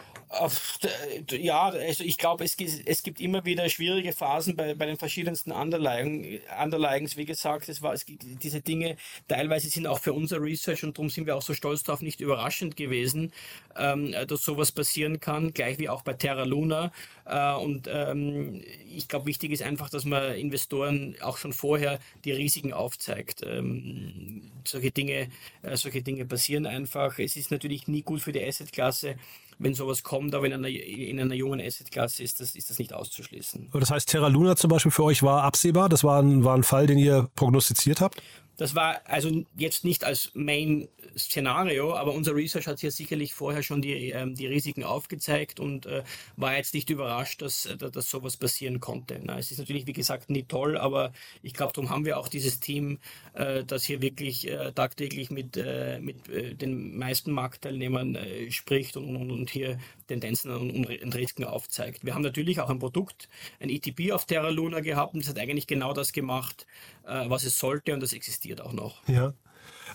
Ja, 1.32 1.70
also 1.70 2.04
ich 2.04 2.18
glaube, 2.18 2.44
es, 2.44 2.56
es 2.86 3.02
gibt 3.02 3.20
immer 3.20 3.46
wieder 3.46 3.68
schwierige 3.68 4.14
Phasen 4.14 4.56
bei, 4.56 4.76
bei 4.76 4.86
den 4.86 4.98
verschiedensten 4.98 5.52
Underlagen, 5.52 6.40
Underlagens. 6.62 7.18
Wie 7.18 7.26
gesagt, 7.26 7.68
es 7.68 7.82
war, 7.82 7.94
es 7.94 8.06
gibt 8.06 8.24
diese 8.44 8.62
Dinge, 8.62 8.96
teilweise 9.28 9.70
sind 9.70 9.88
auch 9.88 10.00
für 10.00 10.14
unser 10.14 10.40
Research 10.40 10.84
und 10.84 10.98
darum 10.98 11.10
sind 11.10 11.26
wir 11.26 11.36
auch 11.36 11.42
so 11.42 11.56
stolz 11.56 11.82
darauf, 11.82 12.02
nicht 12.02 12.22
überraschend 12.22 12.76
gewesen, 12.78 13.34
ähm, 13.76 14.14
dass 14.28 14.44
sowas 14.44 14.72
passieren 14.72 15.20
kann, 15.20 15.52
gleich 15.52 15.80
wie 15.80 15.90
auch 15.90 16.04
bei 16.04 16.14
Terra 16.14 16.44
Luna. 16.44 16.92
Äh, 17.26 17.54
und 17.56 17.90
ähm, 17.92 18.62
ich 18.96 19.08
glaube, 19.08 19.26
wichtig 19.26 19.52
ist 19.52 19.64
einfach, 19.64 19.90
dass 19.90 20.06
man 20.06 20.36
Investoren 20.36 21.16
auch 21.22 21.38
schon 21.38 21.54
vorher 21.54 22.00
die 22.24 22.34
Risiken 22.34 22.72
aufzeigt. 22.72 23.42
Ähm, 23.44 24.52
solche 24.64 24.92
Dinge, 24.92 25.30
äh, 25.64 25.76
solche 25.76 26.04
Dinge 26.04 26.26
passieren 26.26 26.68
einfach. 26.68 27.18
Es 27.18 27.36
ist 27.36 27.50
natürlich 27.50 27.88
nie 27.88 28.04
gut 28.04 28.22
für 28.22 28.32
die 28.32 28.44
Assetklasse 28.44 29.16
wenn 29.60 29.74
sowas 29.74 30.04
kommt, 30.04 30.34
aber 30.34 30.48
in 30.48 30.54
einer, 30.54 30.70
in 30.70 31.20
einer 31.20 31.36
jungen 31.36 31.60
Assetklasse 31.60 32.24
ist 32.24 32.40
das, 32.40 32.56
ist 32.56 32.70
das 32.70 32.80
nicht 32.80 32.94
auszuschließen. 32.94 33.70
Das 33.74 33.92
heißt, 33.92 34.10
Terra 34.10 34.28
Luna 34.28 34.56
zum 34.56 34.70
Beispiel 34.70 34.92
für 34.92 35.04
euch 35.04 35.22
war 35.22 35.44
absehbar? 35.44 35.90
Das 35.90 36.04
war 36.04 36.22
ein, 36.22 36.44
war 36.44 36.56
ein 36.56 36.64
Fall, 36.64 36.88
den 36.88 36.98
ihr 36.98 37.30
prognostiziert 37.36 38.02
habt? 38.02 38.22
Das 38.60 38.76
war 38.76 39.00
also 39.06 39.46
jetzt 39.56 39.86
nicht 39.86 40.04
als 40.04 40.32
Main-Szenario, 40.34 41.96
aber 41.96 42.14
unser 42.14 42.36
Research 42.36 42.68
hat 42.68 42.82
hier 42.82 42.92
sicherlich 42.92 43.34
vorher 43.34 43.64
schon 43.64 43.82
die, 43.82 44.10
ähm, 44.10 44.36
die 44.36 44.48
Risiken 44.48 44.84
aufgezeigt 44.84 45.62
und 45.62 45.86
äh, 45.86 46.04
war 46.36 46.58
jetzt 46.58 46.74
nicht 46.74 46.90
überrascht, 46.90 47.42
dass, 47.42 47.68
äh, 47.68 47.78
dass 47.78 48.10
sowas 48.10 48.36
passieren 48.36 48.82
konnte. 48.82 49.18
Na, 49.24 49.40
es 49.40 49.52
ist 49.52 49.60
natürlich, 49.60 49.88
wie 49.88 49.94
gesagt, 49.94 50.30
nie 50.30 50.44
toll, 50.44 50.78
aber 50.78 51.14
ich 51.42 51.54
glaube, 51.54 51.72
darum 51.72 51.90
haben 51.90 52.04
wir 52.04 52.18
auch 52.18 52.28
dieses 52.28 52.60
Team, 52.60 53.00
äh, 53.32 53.64
das 53.64 53.86
hier 53.86 54.02
wirklich 54.02 54.50
äh, 54.50 54.74
tagtäglich 54.74 55.32
mit, 55.32 55.56
äh, 55.56 56.00
mit 56.02 56.28
äh, 56.28 56.54
den 56.54 56.98
meisten 56.98 57.32
Marktteilnehmern 57.32 58.18
spricht 58.50 58.98
und, 58.98 59.16
und, 59.16 59.32
und 59.32 59.50
hier 59.50 59.80
Tendenzen 60.10 60.52
und, 60.52 60.86
und 60.86 61.16
Risiken 61.16 61.46
aufzeigt. 61.46 62.04
Wir 62.04 62.14
haben 62.14 62.24
natürlich 62.24 62.60
auch 62.60 62.70
ein 62.70 62.80
Produkt, 62.80 63.30
ein 63.62 63.70
ETP 63.70 64.12
auf 64.12 64.26
Terra 64.26 64.50
Luna 64.50 64.82
gehabt 64.82 65.14
und 65.14 65.24
das 65.24 65.30
hat 65.30 65.40
eigentlich 65.40 65.66
genau 65.66 65.94
das 65.94 66.12
gemacht, 66.12 66.66
was 67.10 67.44
es 67.44 67.58
sollte 67.58 67.94
und 67.94 68.02
das 68.02 68.14
existiert 68.14 68.62
auch 68.62 68.74
noch. 68.74 69.08
Ja. 69.08 69.34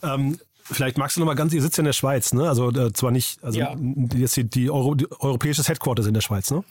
Ähm, 0.02 0.38
vielleicht 0.64 0.98
magst 0.98 1.16
du 1.16 1.20
noch 1.20 1.26
mal 1.26 1.34
ganz, 1.34 1.52
ihr 1.52 1.62
sitzt 1.62 1.76
ja 1.76 1.82
in 1.82 1.86
der 1.86 1.92
Schweiz, 1.92 2.32
ne? 2.32 2.48
Also 2.48 2.70
äh, 2.70 2.92
zwar 2.92 3.10
nicht, 3.10 3.42
also 3.42 3.58
ja. 3.58 3.76
jetzt 4.14 4.36
die, 4.36 4.44
die, 4.44 4.70
Euro, 4.70 4.94
die 4.94 5.10
europäisches 5.10 5.68
Headquarters 5.68 6.06
in 6.06 6.14
der 6.14 6.20
Schweiz, 6.20 6.50
ne? 6.50 6.64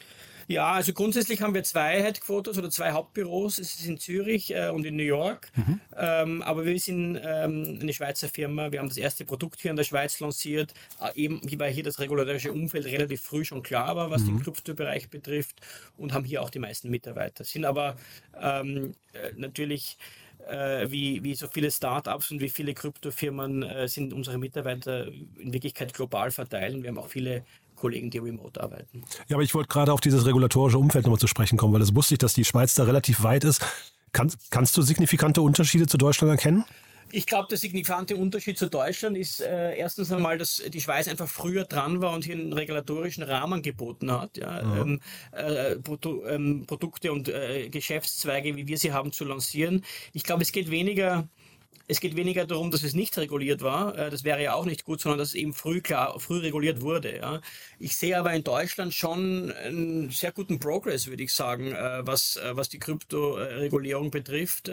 Ja, 0.48 0.74
also 0.74 0.94
grundsätzlich 0.94 1.42
haben 1.42 1.54
wir 1.54 1.64
zwei 1.64 2.02
Headquarters 2.02 2.58
oder 2.58 2.70
zwei 2.70 2.92
Hauptbüros. 2.92 3.60
Es 3.60 3.76
ist 3.76 3.86
in 3.86 3.98
Zürich 3.98 4.54
äh, 4.54 4.70
und 4.70 4.86
in 4.86 4.96
New 4.96 5.04
York. 5.04 5.50
Mhm. 5.56 5.80
Ähm, 5.96 6.42
aber 6.42 6.66
wir 6.66 6.78
sind 6.80 7.20
ähm, 7.24 7.80
eine 7.82 7.94
Schweizer 7.94 8.28
Firma. 8.28 8.72
Wir 8.72 8.80
haben 8.80 8.90
das 8.90 8.98
erste 8.98 9.26
Produkt 9.26 9.62
hier 9.62 9.72
in 9.72 9.78
der 9.78 9.84
Schweiz 9.84 10.20
lanciert, 10.20 10.74
äh, 11.02 11.18
eben 11.18 11.42
weil 11.58 11.72
hier 11.72 11.84
das 11.84 12.00
regulatorische 12.00 12.52
Umfeld 12.52 12.86
relativ 12.86 13.22
früh 13.22 13.46
schon 13.46 13.64
klar 13.64 13.96
war, 13.96 14.12
was 14.12 14.24
mhm. 14.24 14.28
den 14.28 14.44
Kryptobereich 14.44 15.10
betrifft 15.10 15.62
und 15.98 16.14
haben 16.14 16.26
hier 16.26 16.42
auch 16.42 16.50
die 16.50 16.60
meisten 16.60 16.90
Mitarbeiter. 16.90 17.44
Sind 17.44 17.66
aber 17.66 17.96
ähm, 18.40 18.96
äh, 19.14 19.32
natürlich 19.38 19.98
äh, 20.48 20.90
wie, 20.92 21.24
wie 21.24 21.36
so 21.36 21.48
viele 21.48 21.72
Startups 21.72 22.32
und 22.32 22.42
wie 22.42 22.50
viele 22.50 22.74
Kryptofirmen 22.74 23.64
äh, 23.64 23.88
sind 23.88 24.14
unsere 24.14 24.38
Mitarbeiter 24.38 25.08
in 25.08 25.54
Wirklichkeit 25.54 25.94
global 25.94 26.32
verteilt. 26.32 26.82
Wir 26.82 26.90
haben 26.90 26.98
auch 26.98 27.10
viele 27.10 27.44
Kollegen, 27.76 28.10
die 28.10 28.20
remote 28.20 28.62
arbeiten. 28.62 29.04
Ja, 29.28 29.36
aber 29.36 29.44
ich 29.44 29.54
wollte 29.54 29.70
gerade 29.70 29.92
auf 29.92 30.02
dieses 30.02 30.26
regulatorische 30.26 30.78
Umfeld 30.78 31.06
nochmal 31.06 31.20
zu 31.20 31.28
sprechen 31.28 31.58
kommen, 31.58 31.74
weil 31.74 31.82
es 31.82 31.96
wusste 31.96 32.16
ich, 32.16 32.20
dass 32.20 32.34
die 32.34 32.46
Schweiz 32.46 32.76
da 32.76 32.84
relativ 32.84 33.24
weit 33.24 33.44
ist. 33.44 33.66
Kann, 34.12 34.32
kannst 34.52 34.78
du 34.78 34.82
signifikante 34.82 35.42
Unterschiede 35.42 35.88
zu 35.88 35.98
Deutschland 35.98 36.32
erkennen? 36.32 36.66
Ich 37.16 37.28
glaube, 37.28 37.48
der 37.48 37.60
signifikante 37.60 38.16
Unterschied 38.16 38.58
zu 38.58 38.72
Deutschland 38.72 39.16
ist 39.16 39.40
äh, 39.40 39.78
erstens 39.78 40.12
einmal, 40.12 40.40
dass 40.40 40.64
die 40.68 40.82
Schweiz 40.82 41.08
einfach 41.08 41.28
früher 41.28 41.64
dran 41.64 42.02
war 42.02 42.12
und 42.12 42.26
hier 42.26 42.34
einen 42.34 42.54
regulatorischen 42.54 43.22
Rahmen 43.22 43.62
geboten 43.62 44.12
hat. 44.12 44.36
Ja, 44.38 44.64
mhm. 44.64 44.82
ähm, 44.82 45.00
äh, 45.32 45.76
Produ 45.76 46.26
ähm, 46.26 46.66
Produkte 46.66 47.12
und 47.12 47.30
äh, 47.30 47.70
Geschäftszweige, 47.70 48.56
wie 48.56 48.66
wir 48.66 48.80
sie 48.80 48.94
haben, 48.94 49.12
zu 49.12 49.26
lancieren. 49.26 49.86
Ich 50.14 50.24
glaube, 50.24 50.42
es 50.42 50.52
geht 50.52 50.72
weniger 50.72 51.28
es 51.88 52.00
geht 52.00 52.16
weniger 52.16 52.46
darum, 52.46 52.72
dass 52.72 52.84
es 52.84 52.94
nicht 52.94 53.18
reguliert 53.18 53.62
war, 53.62 53.98
äh, 53.98 54.10
das 54.10 54.24
wäre 54.24 54.42
ja 54.42 54.54
auch 54.54 54.66
nicht 54.66 54.86
gut, 54.86 55.02
sondern 55.02 55.20
dass 55.20 55.30
es 55.30 55.36
eben 55.36 55.54
früh 55.54 55.82
klar, 55.82 56.20
früh 56.20 56.40
reguliert 56.40 56.82
wurde. 56.82 57.18
Ja. 57.18 57.42
Ich 57.80 57.96
sehe 57.96 58.18
aber 58.18 58.34
in 58.34 58.44
Deutschland 58.44 58.94
schon 58.94 59.52
einen 59.52 60.10
sehr 60.10 60.32
guten 60.32 60.60
Progress, 60.60 61.08
würde 61.08 61.24
ich 61.24 61.34
sagen, 61.34 61.74
äh, 61.74 62.06
was, 62.06 62.38
äh, 62.38 62.56
was 62.56 62.70
die 62.70 62.80
Kryptoregulierung 62.80 64.12
betrifft. 64.12 64.70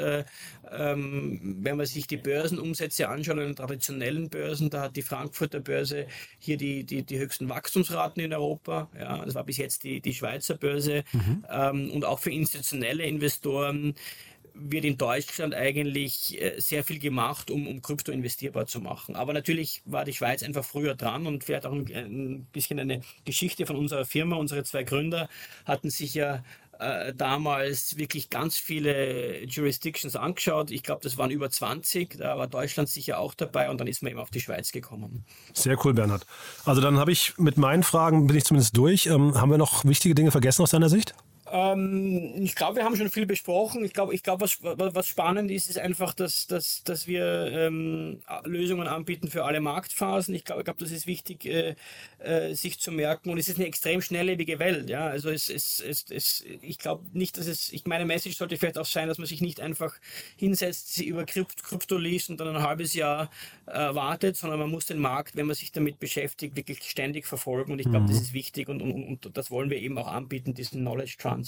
Ähm, 0.71 1.59
wenn 1.63 1.77
man 1.77 1.87
sich 1.87 2.07
die 2.07 2.17
Börsenumsätze 2.17 3.09
anschaut, 3.09 3.39
an 3.39 3.47
den 3.47 3.57
traditionellen 3.57 4.29
Börsen, 4.29 4.71
da 4.71 4.83
hat 4.83 4.97
die 4.97 5.03
Frankfurter 5.03 5.61
Börse 5.61 6.07
hier 6.39 6.57
die, 6.57 6.85
die, 6.85 7.03
die 7.03 7.19
höchsten 7.19 7.49
Wachstumsraten 7.49 8.23
in 8.23 8.33
Europa. 8.33 8.89
Ja, 8.99 9.25
das 9.25 9.35
war 9.35 9.45
bis 9.45 9.57
jetzt 9.57 9.85
die, 9.85 10.01
die 10.01 10.15
Schweizer 10.15 10.55
Börse. 10.55 11.05
Mhm. 11.13 11.45
Ähm, 11.51 11.91
und 11.91 12.05
auch 12.05 12.21
für 12.21 12.31
institutionelle 12.31 13.05
Investoren 13.05 13.95
wird 14.63 14.85
in 14.85 14.99
Deutschland 14.99 15.55
eigentlich 15.55 16.41
äh, 16.41 16.61
sehr 16.61 16.85
viel 16.85 16.99
gemacht, 16.99 17.51
um, 17.51 17.67
um 17.67 17.83
Krypto 17.83 18.13
investierbar 18.13 18.67
zu 18.67 18.81
machen. 18.81 19.17
Aber 19.17 19.33
natürlich 19.33 19.83
war 19.85 20.05
die 20.05 20.13
Schweiz 20.13 20.43
einfach 20.43 20.65
früher 20.65 20.95
dran 20.95 21.27
und 21.27 21.45
vielleicht 21.45 21.67
auch 21.67 21.73
ein, 21.73 21.87
ein 21.91 22.47
bisschen 22.53 22.79
eine 22.79 23.01
Geschichte 23.25 23.67
von 23.67 23.77
unserer 23.77 24.05
Firma. 24.05 24.37
Unsere 24.37 24.65
zwei 24.65 24.83
Gründer 24.83 25.29
hatten 25.65 25.91
sich 25.91 26.15
ja 26.15 26.43
äh, 26.81 27.13
damals 27.15 27.99
wirklich 27.99 28.31
ganz 28.31 28.57
viele 28.57 29.45
Jurisdictions 29.45 30.17
angeschaut. 30.17 30.71
Ich 30.71 30.83
glaube, 30.83 31.03
das 31.03 31.19
waren 31.19 31.31
über 31.31 31.51
20. 31.51 32.17
Da 32.19 32.39
war 32.39 32.47
Deutschland 32.47 32.89
sicher 32.89 33.19
auch 33.19 33.35
dabei 33.35 33.69
und 33.69 33.79
dann 33.81 33.87
ist 33.87 34.03
man 34.03 34.13
eben 34.13 34.21
auf 34.21 34.31
die 34.31 34.41
Schweiz 34.41 34.73
gekommen. 34.73 35.25
Sehr 35.53 35.77
cool, 35.85 35.93
Bernhard. 35.93 36.25
Also 36.65 36.81
dann 36.81 36.99
habe 36.99 37.13
ich 37.13 37.35
mit 37.37 37.59
meinen 37.59 37.83
Fragen, 37.83 38.27
bin 38.27 38.37
ich 38.37 38.45
zumindest 38.45 38.77
durch. 38.77 39.07
Ähm, 39.07 39.39
haben 39.39 39.51
wir 39.51 39.59
noch 39.59 39.85
wichtige 39.85 40.15
Dinge 40.15 40.31
vergessen 40.31 40.63
aus 40.63 40.71
deiner 40.71 40.89
Sicht? 40.89 41.15
Ähm, 41.53 42.43
ich 42.43 42.55
glaube, 42.55 42.77
wir 42.77 42.85
haben 42.85 42.97
schon 42.97 43.11
viel 43.11 43.27
besprochen. 43.27 43.85
Ich 43.85 43.93
glaube, 43.93 44.15
ich 44.15 44.23
glaube, 44.23 44.43
was, 44.43 44.59
was 44.63 45.09
spannend 45.09 45.51
ist, 45.51 45.69
ist 45.69 45.79
einfach, 45.79 46.15
dass, 46.15 46.47
dass, 46.47 46.85
dass 46.85 47.07
wir 47.07 47.51
ähm, 47.53 48.21
Lösungen 48.45 48.87
anbieten 48.87 49.29
für 49.29 49.45
alle 49.45 49.61
Marktphasen. 49.61 50.35
Ich 50.35 50.45
glaube, 50.45 50.61
ich 50.61 50.65
glaube, 50.65 50.81
das 50.81 50.91
ist 50.91 51.07
wichtig, 51.07 51.47
äh, 51.47 51.75
äh, 52.19 52.55
sich 52.55 52.79
zu 52.79 52.93
merken. 52.93 53.31
Und 53.31 53.39
es 53.39 53.49
ist 53.49 53.57
eine 53.59 53.67
extrem 53.67 54.01
schnelllebige 54.01 54.59
Welt. 54.59 54.89
Ja, 54.89 55.07
also 55.07 55.31
es, 55.31 55.49
es, 55.49 55.81
es, 55.81 56.05
es 56.11 56.45
ich 56.63 56.79
glaube 56.79 57.05
nicht, 57.13 57.37
dass 57.37 57.47
es. 57.47 57.73
Ich 57.73 57.87
meine 57.87 58.05
Message 58.05 58.37
sollte 58.37 58.57
vielleicht 58.57 58.79
auch 58.79 58.87
sein, 58.87 59.09
dass 59.09 59.19
man 59.19 59.27
sich 59.27 59.41
nicht 59.41 59.61
einfach 59.61 59.95
hinsetzt, 60.37 60.95
sie 60.95 61.07
über 61.07 61.25
Krypt, 61.25 61.63
Krypto 61.65 61.99
liest 61.99 62.31
und 62.31 62.39
dann 62.39 62.55
ein 62.57 62.63
halbes 62.63 62.95
Jahr 62.95 63.31
äh, 63.67 63.73
wartet, 63.73 64.37
sondern 64.37 64.61
man 64.61 64.71
muss 64.71 64.87
den 64.87 64.99
Markt, 64.99 65.37
wenn 65.37 65.47
man 65.47 65.57
sich 65.57 65.73
damit 65.73 65.99
beschäftigt, 65.99 66.57
wirklich 66.57 66.83
ständig 66.83 67.27
verfolgen. 67.27 67.73
Und 67.73 67.79
ich 67.81 67.89
glaube, 67.89 68.05
mhm. 68.05 68.09
das 68.09 68.21
ist 68.21 68.33
wichtig 68.33 68.69
und, 68.69 68.83
und, 68.83 69.27
und 69.27 69.37
das 69.37 69.51
wollen 69.51 69.71
wir 69.71 69.79
eben 69.79 69.99
auch 69.99 70.09
anbieten, 70.09 70.55
diesen 70.55 70.81
Knowledge 70.81 71.17
Transfer. 71.19 71.40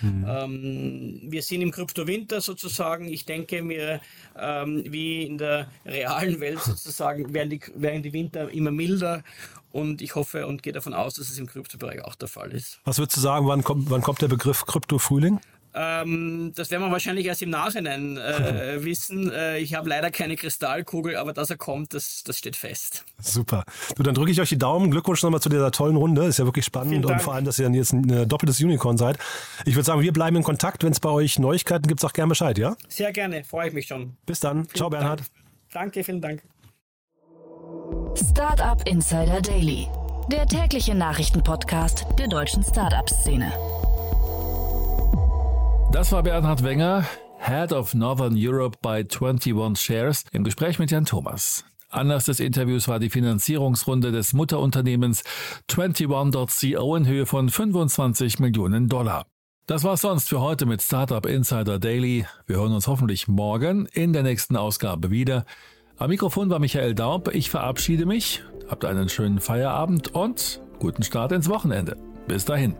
Mhm. 0.00 0.26
Ähm, 0.28 1.20
wir 1.24 1.42
sind 1.42 1.62
im 1.62 1.70
Kryptowinter 1.70 2.40
sozusagen. 2.40 3.08
Ich 3.08 3.24
denke 3.24 3.62
mir, 3.62 4.00
ähm, 4.36 4.84
wie 4.86 5.22
in 5.24 5.38
der 5.38 5.68
realen 5.84 6.40
Welt 6.40 6.60
sozusagen, 6.60 7.32
werden 7.34 7.50
die, 7.50 7.60
werden 7.74 8.02
die 8.02 8.12
Winter 8.12 8.50
immer 8.50 8.70
milder 8.70 9.22
und 9.70 10.02
ich 10.02 10.14
hoffe 10.14 10.46
und 10.46 10.62
gehe 10.62 10.72
davon 10.72 10.94
aus, 10.94 11.14
dass 11.14 11.28
es 11.28 11.38
im 11.38 11.46
Kryptobereich 11.46 12.04
auch 12.04 12.14
der 12.14 12.28
Fall 12.28 12.52
ist. 12.52 12.80
Was 12.84 12.98
würdest 12.98 13.16
du 13.16 13.20
sagen, 13.20 13.46
wann 13.46 13.62
kommt, 13.62 13.90
wann 13.90 14.02
kommt 14.02 14.22
der 14.22 14.28
Begriff 14.28 14.64
Krypto-Frühling? 14.66 15.40
Ähm, 15.74 16.52
das 16.54 16.70
werden 16.70 16.82
wir 16.82 16.90
wahrscheinlich 16.90 17.26
erst 17.26 17.42
im 17.42 17.50
Nachhinein 17.50 18.16
äh, 18.16 18.82
wissen. 18.84 19.30
Äh, 19.30 19.58
ich 19.58 19.74
habe 19.74 19.88
leider 19.88 20.10
keine 20.10 20.36
Kristallkugel, 20.36 21.16
aber 21.16 21.32
dass 21.32 21.50
er 21.50 21.56
kommt, 21.56 21.94
das, 21.94 22.22
das 22.24 22.38
steht 22.38 22.56
fest. 22.56 23.04
Super. 23.20 23.64
Du, 23.96 24.02
dann 24.02 24.14
drücke 24.14 24.30
ich 24.30 24.40
euch 24.40 24.48
die 24.48 24.58
Daumen. 24.58 24.90
Glückwunsch 24.90 25.22
nochmal 25.22 25.40
zu 25.40 25.48
dieser 25.48 25.70
tollen 25.70 25.96
Runde. 25.96 26.24
Ist 26.24 26.38
ja 26.38 26.44
wirklich 26.44 26.64
spannend 26.64 27.04
und 27.04 27.20
vor 27.20 27.34
allem, 27.34 27.44
dass 27.44 27.58
ihr 27.58 27.64
dann 27.64 27.74
jetzt 27.74 27.92
ein 27.92 28.28
doppeltes 28.28 28.60
Unicorn 28.60 28.96
seid. 28.96 29.18
Ich 29.64 29.74
würde 29.74 29.84
sagen, 29.84 30.00
wir 30.00 30.12
bleiben 30.12 30.36
in 30.36 30.42
Kontakt. 30.42 30.84
Wenn 30.84 30.92
es 30.92 31.00
bei 31.00 31.10
euch 31.10 31.38
Neuigkeiten 31.38 31.86
gibt, 31.86 32.00
sag 32.00 32.14
gerne 32.14 32.30
Bescheid, 32.30 32.58
ja? 32.58 32.76
Sehr 32.88 33.12
gerne, 33.12 33.44
freue 33.44 33.68
ich 33.68 33.74
mich 33.74 33.86
schon. 33.86 34.16
Bis 34.26 34.40
dann. 34.40 34.64
Vielen 34.64 34.76
Ciao, 34.76 34.90
Bernhard. 34.90 35.20
Dank. 35.20 35.30
Danke, 35.72 36.04
vielen 36.04 36.20
Dank. 36.20 36.42
Startup 38.14 38.80
Insider 38.88 39.40
Daily, 39.42 39.86
der 40.30 40.46
tägliche 40.46 40.94
Nachrichtenpodcast 40.94 42.06
der 42.18 42.28
deutschen 42.28 42.64
Startup-Szene. 42.64 43.52
Das 45.98 46.12
war 46.12 46.22
Bernhard 46.22 46.62
Wenger, 46.62 47.04
Head 47.40 47.72
of 47.72 47.92
Northern 47.92 48.34
Europe 48.36 48.78
bei 48.80 48.98
21 48.98 49.76
Shares, 49.84 50.22
im 50.30 50.44
Gespräch 50.44 50.78
mit 50.78 50.92
Jan 50.92 51.04
Thomas. 51.04 51.64
Anlass 51.88 52.26
des 52.26 52.38
Interviews 52.38 52.86
war 52.86 53.00
die 53.00 53.10
Finanzierungsrunde 53.10 54.12
des 54.12 54.32
Mutterunternehmens 54.32 55.24
21.co 55.68 56.94
in 56.94 57.04
Höhe 57.04 57.26
von 57.26 57.48
25 57.48 58.38
Millionen 58.38 58.86
Dollar. 58.86 59.26
Das 59.66 59.82
war's 59.82 60.02
sonst 60.02 60.28
für 60.28 60.40
heute 60.40 60.66
mit 60.66 60.82
Startup 60.82 61.26
Insider 61.26 61.80
Daily. 61.80 62.26
Wir 62.46 62.58
hören 62.58 62.74
uns 62.74 62.86
hoffentlich 62.86 63.26
morgen 63.26 63.86
in 63.86 64.12
der 64.12 64.22
nächsten 64.22 64.54
Ausgabe 64.54 65.10
wieder. 65.10 65.46
Am 65.96 66.10
Mikrofon 66.10 66.48
war 66.48 66.60
Michael 66.60 66.94
Daub. 66.94 67.34
Ich 67.34 67.50
verabschiede 67.50 68.06
mich. 68.06 68.44
Habt 68.68 68.84
einen 68.84 69.08
schönen 69.08 69.40
Feierabend 69.40 70.14
und 70.14 70.62
guten 70.78 71.02
Start 71.02 71.32
ins 71.32 71.48
Wochenende. 71.48 71.96
Bis 72.28 72.44
dahin. 72.44 72.76